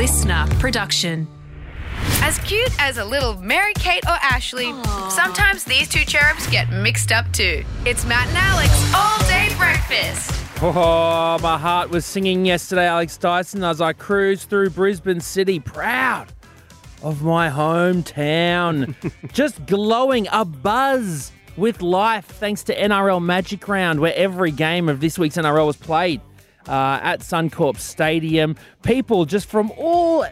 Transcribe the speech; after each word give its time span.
listener 0.00 0.46
production. 0.58 1.28
As 2.22 2.38
cute 2.38 2.72
as 2.78 2.96
a 2.96 3.04
little 3.04 3.34
Mary 3.42 3.74
Kate 3.74 4.02
or 4.06 4.16
Ashley, 4.22 4.72
sometimes 5.10 5.62
these 5.64 5.90
two 5.90 6.06
cherubs 6.06 6.46
get 6.46 6.70
mixed 6.70 7.12
up 7.12 7.30
too. 7.34 7.62
It's 7.84 8.06
Matt 8.06 8.26
and 8.28 8.38
Alex 8.38 8.94
all 8.94 9.18
day 9.28 9.54
breakfast. 9.58 10.32
Oh, 10.62 11.38
my 11.42 11.58
heart 11.58 11.90
was 11.90 12.06
singing 12.06 12.46
yesterday, 12.46 12.86
Alex 12.86 13.18
Dyson, 13.18 13.62
as 13.62 13.82
I 13.82 13.92
cruised 13.92 14.48
through 14.48 14.70
Brisbane 14.70 15.20
City, 15.20 15.60
proud 15.60 16.32
of 17.02 17.22
my 17.22 17.50
hometown. 17.50 18.94
Just 19.34 19.66
glowing, 19.66 20.28
a 20.32 20.46
buzz 20.46 21.30
with 21.58 21.82
life 21.82 22.24
thanks 22.24 22.62
to 22.64 22.74
NRL 22.74 23.22
Magic 23.22 23.68
Round, 23.68 24.00
where 24.00 24.14
every 24.14 24.50
game 24.50 24.88
of 24.88 25.00
this 25.00 25.18
week's 25.18 25.36
NRL 25.36 25.66
was 25.66 25.76
played 25.76 26.22
uh, 26.68 27.00
at 27.02 27.20
Suncorp 27.20 27.78
Stadium. 27.78 28.56
People 28.82 29.24
just 29.24 29.48
from 29.48 29.70
all 29.72 30.24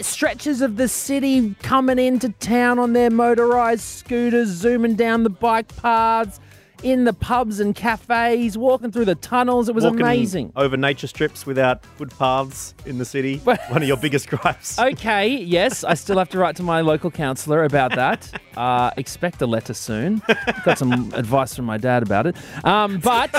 stretches 0.00 0.62
of 0.62 0.76
the 0.76 0.88
city 0.88 1.54
coming 1.62 1.98
into 1.98 2.30
town 2.40 2.78
on 2.78 2.92
their 2.92 3.10
motorised 3.10 3.80
scooters, 3.80 4.48
zooming 4.48 4.94
down 4.94 5.22
the 5.22 5.30
bike 5.30 5.74
paths, 5.76 6.40
in 6.82 7.04
the 7.04 7.12
pubs 7.12 7.60
and 7.60 7.74
cafes, 7.74 8.58
walking 8.58 8.90
through 8.90 9.04
the 9.04 9.14
tunnels. 9.14 9.68
It 9.68 9.74
was 9.74 9.84
Walking 9.84 10.00
amazing. 10.00 10.52
Over 10.56 10.76
nature 10.76 11.06
strips 11.06 11.46
without 11.46 11.84
footpaths 11.96 12.74
in 12.86 12.98
the 12.98 13.04
city. 13.04 13.38
One 13.44 13.82
of 13.82 13.84
your 13.84 13.96
biggest 13.96 14.28
gripes. 14.28 14.78
Okay, 14.78 15.28
yes, 15.28 15.84
I 15.84 15.94
still 15.94 16.18
have 16.18 16.28
to 16.30 16.38
write 16.38 16.56
to 16.56 16.62
my 16.62 16.80
local 16.80 17.10
councillor 17.10 17.64
about 17.64 17.94
that. 17.94 18.30
Uh, 18.52 18.90
expect 18.98 19.40
a 19.40 19.46
letter 19.46 19.72
soon. 19.72 20.20
Got 20.66 20.76
some 20.76 21.10
advice 21.14 21.56
from 21.56 21.64
my 21.64 21.78
dad 21.78 22.02
about 22.02 22.26
it. 22.26 22.36
Um, 22.66 22.98
but 22.98 23.32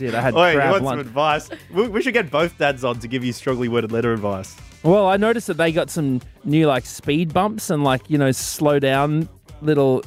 did. 0.00 0.14
I 0.14 0.20
had 0.20 0.34
you 0.34 0.40
crab 0.56 0.72
want 0.72 0.84
some 0.84 0.98
advice? 0.98 1.48
We, 1.72 1.86
we 1.88 2.02
should 2.02 2.14
get 2.14 2.30
both 2.30 2.56
dads 2.58 2.82
on 2.84 2.98
to 3.00 3.08
give 3.08 3.22
you 3.24 3.32
strongly 3.32 3.68
worded 3.68 3.92
letter 3.92 4.12
advice. 4.12 4.56
Well, 4.82 5.06
I 5.06 5.16
noticed 5.18 5.46
that 5.48 5.58
they 5.58 5.72
got 5.72 5.90
some 5.90 6.20
new 6.44 6.66
like 6.66 6.86
speed 6.86 7.32
bumps 7.32 7.70
and 7.70 7.84
like 7.84 8.08
you 8.08 8.18
know 8.18 8.32
slow 8.32 8.78
down 8.78 9.28
little. 9.62 10.02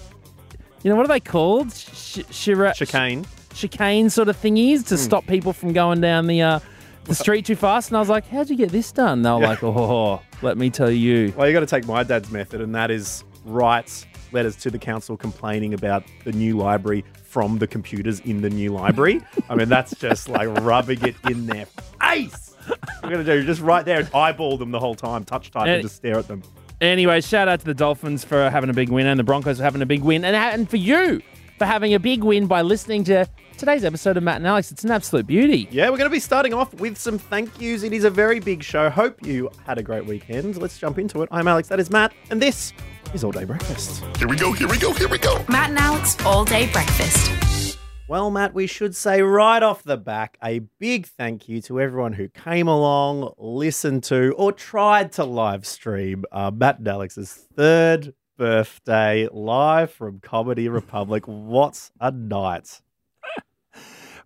You 0.83 0.89
know 0.89 0.95
what 0.97 1.05
are 1.05 1.13
they 1.13 1.19
called? 1.21 1.71
Sh- 1.73 2.19
shira- 2.29 2.73
Chicane. 2.75 3.25
chicane 3.53 4.09
sort 4.09 4.27
of 4.27 4.35
thingies 4.41 4.79
Hmm. 4.79 4.83
to 4.85 4.97
stop 4.97 5.25
people 5.27 5.53
from 5.53 5.71
going 5.73 6.01
down 6.01 6.27
the 6.27 6.41
uh, 6.41 6.59
the 7.05 7.15
street 7.15 7.45
too 7.45 7.55
fast. 7.55 7.89
And 7.89 7.97
I 7.97 7.99
was 7.99 8.09
like, 8.09 8.27
"How'd 8.27 8.49
you 8.49 8.57
get 8.57 8.69
this 8.71 8.91
done?" 8.91 9.21
They 9.21 9.29
were 9.29 9.39
like, 9.39 9.63
"Oh, 9.63 10.21
let 10.41 10.57
me 10.57 10.69
tell 10.69 10.91
you." 10.91 11.33
Well, 11.37 11.47
you 11.47 11.53
got 11.53 11.59
to 11.61 11.65
take 11.67 11.85
my 11.87 12.03
dad's 12.03 12.31
method, 12.31 12.59
and 12.61 12.73
that 12.75 12.89
is 12.91 13.23
write 13.45 14.05
letters 14.33 14.55
to 14.57 14.71
the 14.71 14.79
council 14.79 15.15
complaining 15.17 15.73
about 15.73 16.03
the 16.23 16.31
new 16.31 16.57
library 16.57 17.05
from 17.23 17.57
the 17.59 17.67
computers 17.67 18.19
in 18.21 18.41
the 18.41 18.49
new 18.49 18.71
library. 18.71 19.21
I 19.49 19.55
mean, 19.55 19.69
that's 19.69 19.95
just 19.97 20.29
like 20.29 20.47
rubbing 20.61 21.01
it 21.03 21.15
in 21.29 21.45
their 21.47 21.65
face. 22.01 22.55
We're 23.03 23.09
going 23.09 23.25
to 23.25 23.39
do 23.41 23.45
just 23.45 23.61
right 23.61 23.85
there 23.85 23.99
and 23.99 24.09
eyeball 24.15 24.57
them 24.57 24.71
the 24.71 24.79
whole 24.79 24.95
time, 24.95 25.23
touch 25.25 25.51
type, 25.51 25.63
and 25.63 25.71
And- 25.71 25.81
just 25.83 25.95
stare 25.97 26.17
at 26.17 26.27
them. 26.27 26.41
Anyway, 26.81 27.21
shout 27.21 27.47
out 27.47 27.59
to 27.61 27.65
the 27.65 27.73
Dolphins 27.73 28.25
for 28.25 28.49
having 28.49 28.69
a 28.69 28.73
big 28.73 28.89
win 28.89 29.07
and 29.07 29.17
the 29.17 29.23
Broncos 29.23 29.57
for 29.57 29.63
having 29.63 29.81
a 29.81 29.85
big 29.85 30.01
win, 30.03 30.25
and, 30.25 30.35
and 30.35 30.69
for 30.69 30.75
you 30.77 31.21
for 31.57 31.65
having 31.65 31.93
a 31.93 31.99
big 31.99 32.23
win 32.23 32.45
by 32.45 32.61
listening 32.61 33.03
to 33.05 33.25
today's 33.57 33.85
episode 33.85 34.17
of 34.17 34.23
Matt 34.23 34.37
and 34.37 34.47
Alex. 34.47 34.69
It's 34.71 34.83
an 34.83 34.91
absolute 34.91 35.25
beauty. 35.27 35.67
Yeah, 35.71 35.85
we're 35.89 35.97
going 35.97 36.09
to 36.09 36.13
be 36.13 36.19
starting 36.19 36.53
off 36.53 36.73
with 36.73 36.97
some 36.97 37.17
thank 37.17 37.61
yous. 37.61 37.83
It 37.83 37.93
is 37.93 38.03
a 38.03 38.09
very 38.09 38.39
big 38.41 38.63
show. 38.63 38.89
Hope 38.89 39.25
you 39.25 39.49
had 39.65 39.77
a 39.77 39.83
great 39.83 40.05
weekend. 40.05 40.57
Let's 40.57 40.77
jump 40.77 40.97
into 40.99 41.21
it. 41.21 41.29
I'm 41.31 41.47
Alex, 41.47 41.69
that 41.69 41.79
is 41.79 41.89
Matt, 41.89 42.11
and 42.31 42.41
this 42.41 42.73
is 43.13 43.23
All 43.23 43.31
Day 43.31 43.43
Breakfast. 43.43 44.03
Here 44.17 44.27
we 44.27 44.35
go, 44.35 44.51
here 44.51 44.67
we 44.67 44.77
go, 44.77 44.91
here 44.93 45.07
we 45.07 45.17
go. 45.17 45.43
Matt 45.47 45.69
and 45.69 45.77
Alex 45.77 46.17
all 46.25 46.43
day 46.43 46.71
breakfast. 46.71 47.77
Well, 48.07 48.31
Matt, 48.31 48.53
we 48.53 48.67
should 48.67 48.95
say 48.95 49.21
right 49.21 49.61
off 49.61 49.83
the 49.83 49.97
back 49.97 50.37
a 50.43 50.59
big 50.79 51.05
thank 51.05 51.47
you 51.47 51.61
to 51.63 51.79
everyone 51.79 52.13
who 52.13 52.27
came 52.27 52.67
along, 52.67 53.33
listened 53.37 54.03
to, 54.05 54.33
or 54.37 54.51
tried 54.51 55.11
to 55.13 55.23
live 55.23 55.65
stream 55.65 56.25
uh, 56.31 56.51
Matt 56.53 56.79
and 56.79 56.87
Alex's 56.87 57.31
third 57.55 58.13
birthday 58.37 59.27
live 59.31 59.91
from 59.91 60.19
Comedy 60.19 60.67
Republic. 60.67 61.27
What 61.27 61.91
a 61.99 62.11
night! 62.11 62.81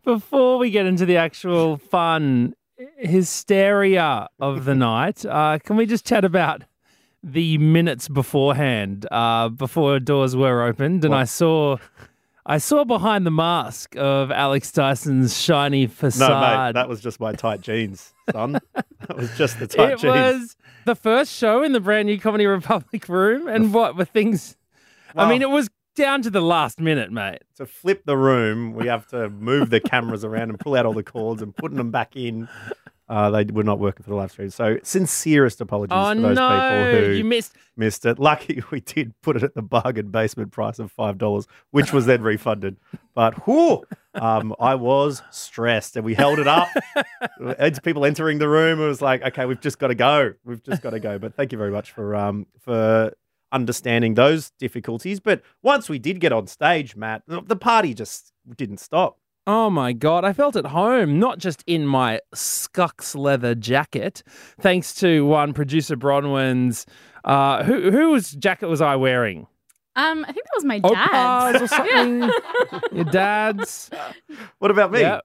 Before 0.05 0.57
we 0.57 0.69
get 0.69 0.85
into 0.85 1.05
the 1.05 1.17
actual 1.17 1.75
fun 1.77 2.55
hysteria 2.97 4.29
of 4.39 4.63
the 4.63 4.75
night, 4.75 5.25
uh, 5.25 5.59
can 5.59 5.75
we 5.75 5.85
just 5.85 6.05
chat 6.05 6.23
about 6.23 6.63
the 7.31 7.57
minutes 7.57 8.07
beforehand, 8.07 9.05
uh, 9.11 9.49
before 9.49 9.99
doors 9.99 10.35
were 10.35 10.63
opened, 10.63 11.05
and 11.05 11.13
I 11.13 11.25
saw. 11.25 11.77
I 12.49 12.59
saw 12.59 12.85
behind 12.85 13.25
the 13.25 13.31
mask 13.31 13.97
of 13.97 14.31
Alex 14.31 14.71
Dyson's 14.71 15.37
shiny 15.37 15.85
facade. 15.85 16.29
No, 16.29 16.65
mate, 16.65 16.71
that 16.75 16.87
was 16.87 17.01
just 17.01 17.19
my 17.19 17.33
tight 17.33 17.59
jeans, 17.59 18.13
son. 18.31 18.53
that 18.73 19.17
was 19.17 19.35
just 19.37 19.59
the 19.59 19.67
tight 19.67 19.91
it 19.91 19.99
jeans. 19.99 20.13
was 20.13 20.55
the 20.85 20.95
first 20.95 21.33
show 21.33 21.61
in 21.61 21.73
the 21.73 21.81
brand 21.81 22.05
new 22.05 22.17
Comedy 22.17 22.45
Republic 22.45 23.09
room, 23.09 23.49
and 23.49 23.73
what 23.73 23.97
were 23.97 24.05
things? 24.05 24.55
I 25.13 25.29
mean, 25.29 25.41
it 25.41 25.49
was 25.49 25.69
down 25.95 26.21
to 26.21 26.29
the 26.29 26.39
last 26.41 26.79
minute, 26.79 27.11
mate. 27.11 27.41
to 27.57 27.65
flip 27.65 28.03
the 28.05 28.15
room, 28.15 28.73
we 28.73 28.87
have 28.87 29.07
to 29.07 29.29
move 29.29 29.69
the 29.69 29.81
cameras 29.81 30.23
around 30.23 30.49
and 30.49 30.59
pull 30.59 30.75
out 30.75 30.85
all 30.85 30.93
the 30.93 31.03
cords 31.03 31.41
and 31.41 31.53
putting 31.53 31.77
them 31.77 31.91
back 31.91 32.15
in. 32.15 32.47
Uh, 33.09 33.29
they 33.29 33.45
were 33.45 33.63
not 33.63 33.79
working 33.79 34.03
for 34.03 34.09
the 34.09 34.15
live 34.15 34.31
stream. 34.31 34.49
So, 34.49 34.77
sincerest 34.83 35.61
apologies 35.61 35.95
Oh 35.97 36.13
to 36.13 36.19
those 36.19 36.35
no, 36.35 36.49
people 36.49 37.05
who 37.05 37.11
you 37.13 37.23
missed. 37.23 37.53
missed 37.77 38.05
it. 38.05 38.19
Lucky 38.19 38.61
we 38.71 38.81
did 38.81 39.13
put 39.21 39.37
it 39.37 39.43
at 39.43 39.55
the 39.55 39.61
bargain 39.61 40.09
basement 40.09 40.51
price 40.51 40.77
of 40.77 40.91
five 40.91 41.17
dollars, 41.17 41.47
which 41.71 41.93
was 41.93 42.05
then 42.05 42.21
refunded. 42.21 42.75
But 43.15 43.47
whoo, 43.47 43.83
um, 44.15 44.53
I 44.59 44.75
was 44.75 45.21
stressed, 45.31 45.95
and 45.95 46.03
we 46.03 46.15
held 46.15 46.39
it 46.39 46.47
up. 46.47 46.67
It's 47.39 47.79
people 47.79 48.03
entering 48.05 48.39
the 48.39 48.49
room. 48.49 48.81
It 48.81 48.87
was 48.87 49.01
like, 49.01 49.21
okay, 49.21 49.45
we've 49.45 49.61
just 49.61 49.79
got 49.79 49.87
to 49.87 49.95
go. 49.95 50.33
We've 50.43 50.61
just 50.61 50.81
got 50.81 50.91
to 50.91 50.99
go. 50.99 51.17
But 51.17 51.35
thank 51.35 51.51
you 51.51 51.57
very 51.57 51.71
much 51.71 51.91
for 51.91 52.15
um 52.15 52.45
for 52.59 53.13
understanding 53.51 54.15
those 54.15 54.51
difficulties. 54.59 55.19
But 55.19 55.41
once 55.63 55.87
we 55.89 55.99
did 55.99 56.19
get 56.19 56.33
on 56.33 56.47
stage, 56.47 56.95
Matt, 56.95 57.23
the 57.27 57.55
party 57.55 57.93
just 57.93 58.33
didn't 58.55 58.79
stop. 58.79 59.17
Oh 59.49 59.69
my 59.69 59.93
god, 59.93 60.25
I 60.25 60.33
felt 60.33 60.57
at 60.57 60.65
home, 60.65 61.19
not 61.19 61.39
just 61.39 61.63
in 61.65 61.87
my 61.87 62.19
Scux 62.35 63.15
leather 63.15 63.55
jacket, 63.55 64.21
thanks 64.59 64.93
to 64.95 65.25
one 65.25 65.53
producer 65.53 65.95
Bronwyn's. 65.95 66.85
Uh, 67.23 67.63
who 67.63 67.89
whose 67.89 68.31
jacket 68.31 68.67
was 68.67 68.81
I 68.81 68.97
wearing? 68.97 69.47
Um, 69.95 70.25
I 70.27 70.31
think 70.33 70.45
that 70.45 70.51
was 70.55 70.65
my 70.65 70.79
Opa's 70.83 70.99
dad's. 71.11 71.61
or 71.61 71.67
something. 71.75 72.31
Your 72.91 73.05
dad's. 73.05 73.89
What 74.59 74.69
about 74.69 74.91
me? 74.91 74.99
Yeah. 74.99 75.21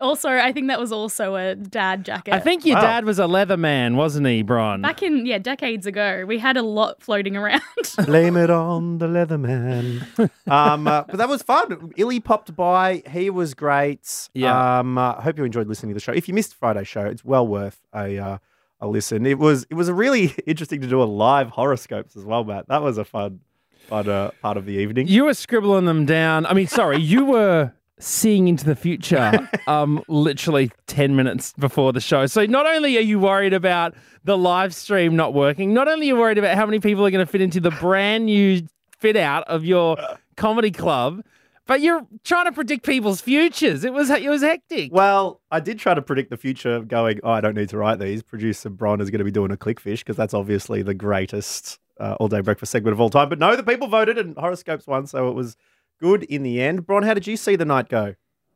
Also, 0.00 0.28
I 0.28 0.52
think 0.52 0.68
that 0.68 0.80
was 0.80 0.90
also 0.92 1.36
a 1.36 1.54
dad 1.54 2.04
jacket. 2.04 2.34
I 2.34 2.40
think 2.40 2.66
your 2.66 2.76
Wow. 2.76 2.82
dad 2.82 3.04
was 3.04 3.18
a 3.18 3.26
leather 3.26 3.56
man, 3.56 3.96
wasn't 3.96 4.26
he, 4.26 4.42
Bron? 4.42 4.82
back 4.82 5.02
in 5.02 5.24
yeah 5.24 5.38
decades 5.38 5.86
ago, 5.86 6.24
we 6.26 6.38
had 6.38 6.56
a 6.56 6.62
lot 6.62 7.00
floating 7.00 7.36
around. 7.36 7.62
Blame 8.06 8.36
it 8.36 8.50
on 8.50 8.98
the 8.98 9.06
leather 9.06 9.38
man. 9.38 10.06
um, 10.48 10.88
uh, 10.88 11.04
but 11.04 11.16
that 11.16 11.28
was 11.28 11.42
fun. 11.42 11.92
Illy 11.96 12.18
popped 12.20 12.54
by. 12.56 13.02
He 13.08 13.30
was 13.30 13.54
great. 13.54 14.28
Yeah. 14.34 14.80
Um, 14.80 14.98
I 14.98 15.20
hope 15.22 15.38
you 15.38 15.44
enjoyed 15.44 15.68
listening 15.68 15.90
to 15.90 15.94
the 15.94 16.00
show. 16.00 16.12
If 16.12 16.26
you 16.28 16.34
missed 16.34 16.54
Friday's 16.54 16.88
show, 16.88 17.04
it's 17.04 17.24
well 17.24 17.46
worth 17.46 17.80
a 17.94 18.18
uh, 18.18 18.38
a 18.80 18.88
listen. 18.88 19.24
It 19.26 19.38
was 19.38 19.64
it 19.70 19.74
was 19.74 19.90
really 19.90 20.34
interesting 20.46 20.80
to 20.80 20.88
do 20.88 21.00
a 21.02 21.04
live 21.04 21.50
horoscopes 21.50 22.16
as 22.16 22.24
well, 22.24 22.42
Matt. 22.44 22.66
That 22.68 22.82
was 22.82 22.98
a 22.98 23.04
fun 23.04 23.40
fun 23.88 24.08
uh, 24.08 24.32
part 24.42 24.56
of 24.56 24.66
the 24.66 24.72
evening. 24.74 25.06
You 25.06 25.24
were 25.24 25.34
scribbling 25.34 25.84
them 25.84 26.04
down. 26.04 26.46
I 26.46 26.52
mean, 26.52 26.66
sorry, 26.66 26.98
you 26.98 27.24
were 27.24 27.72
seeing 27.98 28.48
into 28.48 28.64
the 28.64 28.74
future 28.74 29.48
um 29.66 30.02
literally 30.08 30.70
10 30.86 31.14
minutes 31.14 31.52
before 31.58 31.92
the 31.92 32.00
show. 32.00 32.26
So 32.26 32.44
not 32.46 32.66
only 32.66 32.96
are 32.96 33.00
you 33.00 33.18
worried 33.18 33.52
about 33.52 33.94
the 34.24 34.36
live 34.36 34.74
stream 34.74 35.16
not 35.16 35.34
working, 35.34 35.72
not 35.72 35.88
only 35.88 36.06
are 36.06 36.14
you 36.14 36.16
worried 36.16 36.38
about 36.38 36.56
how 36.56 36.66
many 36.66 36.80
people 36.80 37.06
are 37.06 37.10
going 37.10 37.24
to 37.24 37.30
fit 37.30 37.40
into 37.40 37.60
the 37.60 37.70
brand 37.70 38.26
new 38.26 38.62
fit 38.98 39.16
out 39.16 39.46
of 39.48 39.64
your 39.64 39.96
comedy 40.36 40.70
club, 40.70 41.22
but 41.66 41.80
you're 41.80 42.06
trying 42.24 42.46
to 42.46 42.52
predict 42.52 42.84
people's 42.84 43.20
futures. 43.20 43.84
It 43.84 43.92
was 43.92 44.10
it 44.10 44.28
was 44.28 44.42
hectic. 44.42 44.92
Well, 44.92 45.40
I 45.50 45.60
did 45.60 45.78
try 45.78 45.94
to 45.94 46.02
predict 46.02 46.30
the 46.30 46.36
future, 46.36 46.80
going, 46.80 47.20
"Oh, 47.22 47.30
I 47.30 47.40
don't 47.40 47.56
need 47.56 47.70
to 47.70 47.78
write 47.78 47.98
these." 47.98 48.22
Producer 48.22 48.70
Bron 48.70 49.00
is 49.00 49.10
going 49.10 49.20
to 49.20 49.24
be 49.24 49.30
doing 49.30 49.50
a 49.50 49.56
clickfish 49.56 50.00
because 50.00 50.16
that's 50.16 50.34
obviously 50.34 50.82
the 50.82 50.94
greatest 50.94 51.78
uh, 51.98 52.16
all-day 52.20 52.40
breakfast 52.40 52.72
segment 52.72 52.92
of 52.92 53.00
all 53.00 53.10
time. 53.10 53.28
But 53.28 53.38
no, 53.38 53.56
the 53.56 53.62
people 53.62 53.88
voted 53.88 54.18
and 54.18 54.36
horoscopes 54.36 54.86
won, 54.86 55.06
so 55.06 55.28
it 55.28 55.34
was 55.34 55.56
good 56.00 56.22
in 56.24 56.42
the 56.42 56.60
end. 56.60 56.86
Bron, 56.86 57.02
how 57.02 57.14
did 57.14 57.26
you 57.26 57.36
see 57.36 57.56
the 57.56 57.64
night 57.64 57.88
go? 57.88 58.14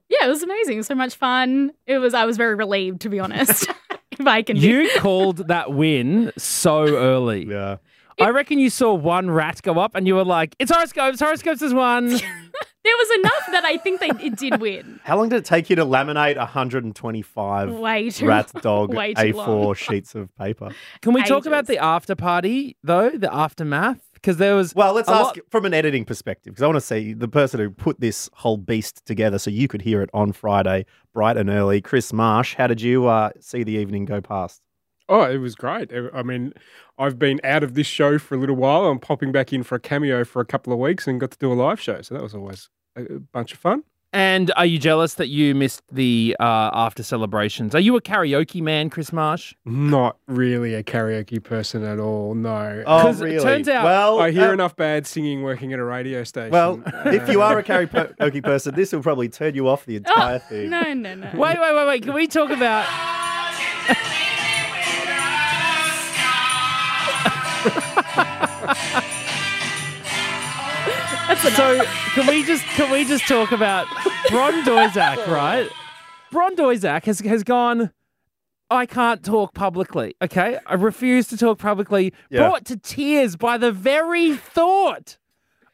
yeah, 0.09 0.25
it 0.25 0.29
was 0.29 0.43
amazing. 0.43 0.83
So 0.83 0.95
much 0.95 1.15
fun. 1.15 1.73
It 1.87 1.99
was. 1.99 2.15
I 2.15 2.25
was 2.25 2.37
very 2.37 2.55
relieved, 2.55 3.03
to 3.03 3.09
be 3.09 3.21
honest. 3.21 3.69
if 4.11 4.27
I 4.27 4.43
can. 4.43 4.57
You 4.57 4.89
called 4.99 5.49
that 5.49 5.73
win 5.73 6.33
so 6.37 6.87
early. 6.87 7.47
Yeah. 7.47 7.77
I 8.21 8.31
reckon 8.31 8.59
you 8.59 8.69
saw 8.69 8.95
one 8.95 9.31
rat 9.31 9.63
go 9.63 9.79
up 9.79 9.95
and 9.95 10.07
you 10.07 10.17
were 10.17 10.25
like, 10.25 10.57
it's 10.59 10.73
horoscopes, 10.73 11.21
horoscopes 11.21 11.63
is 11.63 11.73
one. 11.73 12.09
there 12.09 12.19
was 12.19 13.19
enough 13.21 13.47
that 13.53 13.65
I 13.65 13.77
think 13.77 14.01
they 14.01 14.11
it 14.21 14.37
did 14.37 14.61
win. 14.61 14.99
How 15.05 15.17
long 15.17 15.29
did 15.29 15.37
it 15.37 15.45
take 15.45 15.71
you 15.71 15.77
to 15.77 15.85
laminate 15.85 16.37
125 16.37 17.71
Way 17.71 18.11
too 18.11 18.27
rat 18.27 18.51
dog 18.61 18.93
Way 18.93 19.15
too 19.15 19.23
A4 19.23 19.37
long. 19.37 19.75
sheets 19.75 20.17
of 20.17 20.35
paper? 20.37 20.71
Can 21.01 21.13
we 21.13 21.23
talk 21.23 21.47
about 21.47 21.67
the 21.69 21.79
after 21.79 22.17
party 22.17 22.77
though, 22.83 23.11
the 23.11 23.33
aftermath? 23.33 24.01
Because 24.21 24.37
there 24.39 24.55
was 24.57 24.75
Well, 24.75 24.93
let's 24.95 25.09
ask 25.09 25.37
lot- 25.37 25.51
from 25.51 25.65
an 25.65 25.75
editing 25.75 26.05
perspective 26.05 26.53
because 26.53 26.63
I 26.63 26.67
want 26.67 26.77
to 26.77 26.81
see 26.81 27.13
the 27.15 27.29
person 27.29 27.61
who 27.61 27.71
put 27.71 28.01
this 28.01 28.29
whole 28.35 28.57
beast 28.57 29.05
together 29.07 29.39
so 29.39 29.51
you 29.51 29.69
could 29.69 29.83
hear 29.83 30.03
it 30.03 30.11
on 30.13 30.33
Friday, 30.33 30.87
bright 31.15 31.37
and 31.37 31.49
early. 31.49 31.81
Chris 31.81 32.13
Marsh, 32.13 32.55
how 32.57 32.67
did 32.67 32.81
you 32.81 33.07
uh, 33.07 33.31
see 33.41 33.63
the 33.63 33.73
evening 33.73 34.05
go 34.05 34.21
past? 34.21 34.61
Oh, 35.09 35.23
it 35.23 35.39
was 35.39 35.55
great. 35.55 35.91
I 36.13 36.23
mean, 36.23 36.53
I've 36.99 37.19
been 37.19 37.41
out 37.43 37.63
of 37.63 37.73
this 37.75 37.87
show 37.87 38.19
for 38.19 38.35
a 38.35 38.39
little 38.39 38.57
while. 38.57 38.85
I'm 38.85 38.99
popping 38.99 39.33
back 39.33 39.53
in 39.55 39.63
for 39.63 39.77
a 39.77 39.81
cameo 39.81 40.23
for 40.25 40.41
a 40.41 40.45
couple 40.45 40.71
of 40.73 40.79
weeks 40.79 41.07
and 41.07 41.19
got 41.19 41.31
to 41.31 41.39
do 41.39 41.51
a 41.51 41.55
live 41.55 41.81
show. 41.81 42.03
So 42.03 42.15
that 42.15 42.23
was 42.23 42.35
always 42.35 42.69
a 42.95 43.05
a 43.15 43.19
bunch 43.21 43.53
of 43.55 43.59
fun. 43.59 43.85
And 44.13 44.51
are 44.57 44.65
you 44.65 44.79
jealous 44.79 45.15
that 45.15 45.29
you 45.29 45.55
missed 45.55 45.83
the 45.93 46.35
uh, 46.41 46.71
after 46.73 47.03
celebrations? 47.03 47.75
Are 47.75 47.81
you 47.81 47.95
a 47.97 48.01
karaoke 48.01 48.63
man, 48.63 48.89
Chris 48.89 49.13
Marsh? 49.13 49.55
Not 49.67 50.17
really 50.27 50.73
a 50.75 50.83
karaoke 50.83 51.43
person 51.45 51.85
at 51.85 51.99
all. 51.99 52.35
No. 52.35 52.83
Oh, 52.87 53.03
'Cause 53.03 53.21
it 53.21 53.43
turns 53.43 53.69
out- 53.69 53.85
well, 53.85 54.19
I 54.19 54.31
hear 54.31 54.49
uh, 54.49 54.53
enough 54.55 54.75
bad 54.77 55.07
singing 55.07 55.43
working 55.43 55.75
at 55.75 55.79
a 55.79 55.85
radio 55.85 56.25
station. 56.25 56.53
Well, 56.53 56.83
if 57.05 57.29
you 57.29 57.43
are 57.43 57.59
a 57.59 57.63
karaoke 57.63 58.43
person, 58.43 58.75
this 58.75 58.93
will 58.93 59.03
probably 59.03 59.29
turn 59.29 59.55
you 59.55 59.69
off 59.69 59.85
the 59.85 59.97
entire 60.03 60.37
Oh, 60.37 60.39
thing. 60.49 60.71
no, 60.71 60.95
no, 60.95 61.15
no. 61.15 61.31
Wait, 61.35 61.59
wait, 61.61 61.75
wait, 61.75 61.87
wait. 61.87 62.03
Can 62.03 62.15
we 62.15 62.27
talk 62.27 62.49
about? 62.51 62.87
So 71.41 71.85
can 72.15 72.27
we 72.27 72.43
just 72.45 72.65
can 72.65 72.91
we 72.91 73.05
just 73.05 73.27
talk 73.27 73.53
about 73.53 73.87
Bron 74.31 74.63
Doizak, 74.65 75.27
right? 75.27 75.69
Bron 76.31 76.57
Doizak 76.57 77.05
has 77.05 77.21
has 77.21 77.45
gone. 77.45 77.93
I 78.71 78.85
can't 78.85 79.25
talk 79.25 79.55
publicly. 79.55 80.15
Okay, 80.21 80.59
I 80.67 80.75
refuse 80.75 81.27
to 81.29 81.37
talk 81.37 81.59
publicly. 81.59 82.13
Yeah. 82.31 82.41
Brought 82.41 82.67
to 82.67 82.77
tears 82.77 83.37
by 83.37 83.57
the 83.57 83.73
very 83.73 84.37
thought 84.37 85.17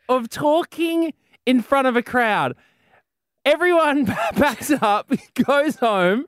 of 0.09 0.29
talking 0.29 1.13
in 1.45 1.61
front 1.61 1.89
of 1.89 1.97
a 1.97 2.03
crowd. 2.03 2.55
Everyone 3.45 4.05
backs 4.37 4.71
up, 4.71 5.11
goes 5.35 5.77
home. 5.77 6.27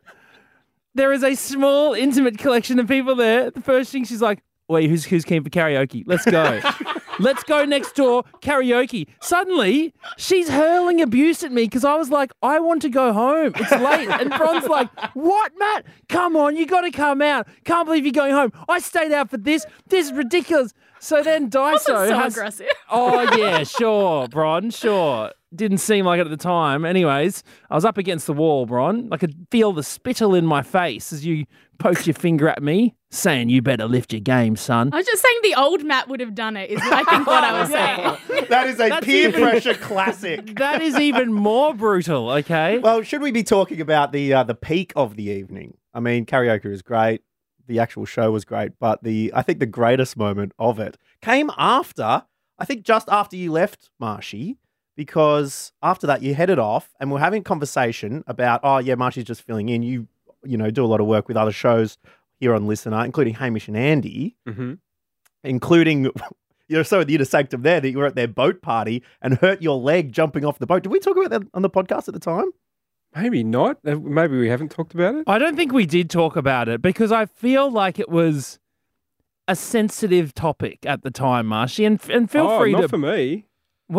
There 0.94 1.12
is 1.12 1.22
a 1.22 1.34
small, 1.34 1.94
intimate 1.94 2.38
collection 2.38 2.78
of 2.80 2.88
people 2.88 3.14
there. 3.14 3.50
The 3.50 3.60
first 3.60 3.92
thing 3.92 4.04
she's 4.04 4.22
like, 4.22 4.42
"Wait, 4.66 4.88
who's 4.88 5.04
who's 5.04 5.24
keen 5.24 5.44
for 5.44 5.50
karaoke? 5.50 6.02
Let's 6.06 6.24
go." 6.24 6.60
Let's 7.18 7.42
go 7.44 7.64
next 7.64 7.94
door, 7.94 8.24
karaoke. 8.42 9.06
Suddenly, 9.20 9.94
she's 10.16 10.48
hurling 10.48 11.00
abuse 11.00 11.42
at 11.42 11.52
me 11.52 11.64
because 11.64 11.84
I 11.84 11.94
was 11.96 12.10
like, 12.10 12.32
I 12.42 12.60
want 12.60 12.82
to 12.82 12.88
go 12.88 13.12
home. 13.12 13.52
It's 13.56 13.70
late. 13.72 14.08
And 14.08 14.30
Bron's 14.30 14.66
like, 14.66 14.88
What, 15.14 15.52
Matt? 15.58 15.86
Come 16.08 16.36
on, 16.36 16.56
you 16.56 16.66
got 16.66 16.82
to 16.82 16.90
come 16.90 17.22
out. 17.22 17.46
Can't 17.64 17.86
believe 17.86 18.04
you're 18.04 18.12
going 18.12 18.32
home. 18.34 18.52
I 18.68 18.78
stayed 18.80 19.12
out 19.12 19.30
for 19.30 19.36
this. 19.38 19.64
This 19.88 20.06
is 20.06 20.12
ridiculous. 20.12 20.72
So 20.98 21.22
then 21.22 21.50
Daiso 21.50 21.78
so 21.78 22.14
has. 22.14 22.36
aggressive. 22.36 22.66
Oh, 22.90 23.22
yeah, 23.36 23.64
sure, 23.64 24.28
Bron, 24.28 24.70
sure. 24.70 25.32
Didn't 25.54 25.78
seem 25.78 26.04
like 26.04 26.18
it 26.20 26.26
at 26.26 26.30
the 26.30 26.36
time. 26.36 26.84
Anyways, 26.84 27.42
I 27.70 27.74
was 27.74 27.84
up 27.84 27.98
against 27.98 28.26
the 28.26 28.32
wall, 28.32 28.64
Bron. 28.66 29.08
I 29.10 29.16
could 29.16 29.34
feel 29.50 29.72
the 29.72 29.82
spittle 29.82 30.34
in 30.34 30.46
my 30.46 30.62
face 30.62 31.12
as 31.12 31.26
you 31.26 31.46
poked 31.78 32.06
your 32.06 32.14
finger 32.14 32.48
at 32.48 32.62
me, 32.62 32.94
saying, 33.10 33.48
You 33.48 33.62
better 33.62 33.86
lift 33.86 34.12
your 34.12 34.20
game, 34.20 34.56
son. 34.56 34.90
I 34.92 34.96
was 34.98 35.06
just 35.06 35.22
saying 35.22 35.38
the 35.42 35.54
old 35.54 35.84
Matt 35.84 36.08
would 36.08 36.20
have 36.20 36.34
done 36.34 36.56
it, 36.56 36.70
is 36.70 36.80
I 36.82 37.02
think 37.04 37.26
what 37.26 37.44
I 37.44 37.60
was 37.60 37.70
saying. 38.28 38.46
That 38.48 38.66
is 38.66 38.74
a 38.80 38.88
That's 38.88 39.04
peer 39.06 39.28
even- 39.28 39.42
pressure 39.42 39.74
classic. 39.74 40.54
That 40.56 40.82
is 40.82 40.98
even 40.98 41.32
more 41.32 41.74
brutal, 41.74 42.30
okay? 42.30 42.78
Well, 42.78 43.02
should 43.02 43.20
we 43.22 43.30
be 43.30 43.42
talking 43.42 43.80
about 43.80 44.12
the 44.12 44.32
uh, 44.32 44.42
the 44.42 44.54
peak 44.54 44.92
of 44.96 45.16
the 45.16 45.24
evening? 45.24 45.76
I 45.94 46.00
mean, 46.00 46.26
karaoke 46.26 46.66
is 46.66 46.82
great. 46.82 47.22
The 47.66 47.78
actual 47.80 48.04
show 48.04 48.30
was 48.30 48.44
great, 48.44 48.78
but 48.78 49.02
the 49.02 49.32
I 49.34 49.42
think 49.42 49.58
the 49.58 49.66
greatest 49.66 50.16
moment 50.16 50.52
of 50.58 50.78
it 50.78 50.96
came 51.20 51.50
after. 51.58 52.22
I 52.58 52.64
think 52.64 52.84
just 52.84 53.08
after 53.10 53.36
you 53.36 53.52
left, 53.52 53.90
Marshy, 53.98 54.56
because 54.96 55.72
after 55.82 56.06
that 56.06 56.22
you 56.22 56.34
headed 56.34 56.58
off 56.58 56.94
and 57.00 57.10
we're 57.10 57.18
having 57.18 57.40
a 57.40 57.44
conversation 57.44 58.24
about, 58.26 58.60
oh 58.62 58.78
yeah, 58.78 58.94
Marshy's 58.94 59.24
just 59.24 59.42
filling 59.42 59.68
in. 59.68 59.82
You 59.82 60.08
you 60.44 60.56
know 60.56 60.70
do 60.70 60.84
a 60.84 60.86
lot 60.86 61.00
of 61.00 61.06
work 61.06 61.28
with 61.28 61.36
other 61.36 61.52
shows 61.52 61.98
here 62.40 62.54
on 62.54 62.66
Listener, 62.66 63.04
including 63.04 63.34
Hamish 63.34 63.68
and 63.68 63.76
Andy, 63.76 64.36
mhm. 64.48 64.78
including. 65.44 66.10
You're 66.68 66.82
so 66.82 67.00
at 67.00 67.06
the 67.06 67.14
inner 67.14 67.24
sanctum 67.24 67.62
there 67.62 67.80
that 67.80 67.88
you 67.88 67.98
were 67.98 68.06
at 68.06 68.16
their 68.16 68.26
boat 68.26 68.60
party 68.60 69.04
and 69.22 69.38
hurt 69.38 69.62
your 69.62 69.78
leg 69.78 70.10
jumping 70.10 70.44
off 70.44 70.58
the 70.58 70.66
boat. 70.66 70.82
Did 70.82 70.90
we 70.90 70.98
talk 70.98 71.16
about 71.16 71.30
that 71.30 71.48
on 71.54 71.62
the 71.62 71.70
podcast 71.70 72.08
at 72.08 72.14
the 72.14 72.18
time? 72.18 72.50
maybe 73.16 73.42
not. 73.42 73.78
Uh, 73.84 73.96
Maybe 73.96 74.38
we 74.38 74.48
haven't 74.48 74.70
talked 74.70 74.94
about 74.94 75.14
it. 75.14 75.24
I 75.26 75.38
don't 75.38 75.56
think 75.56 75.72
we 75.72 75.86
did 75.86 76.10
talk 76.10 76.36
about 76.36 76.68
it 76.68 76.82
because 76.82 77.10
I 77.10 77.26
feel 77.26 77.70
like 77.70 77.98
it 77.98 78.08
was 78.08 78.58
a 79.48 79.56
sensitive 79.56 80.34
topic 80.34 80.84
at 80.84 81.02
the 81.02 81.10
time, 81.10 81.46
Marshy. 81.46 81.84
And, 81.84 82.00
and 82.10 82.30
feel 82.30 82.46
oh, 82.46 82.58
free 82.58 82.72
not 82.72 82.82
to. 82.82 82.88
for 82.88 82.98
me. 82.98 83.46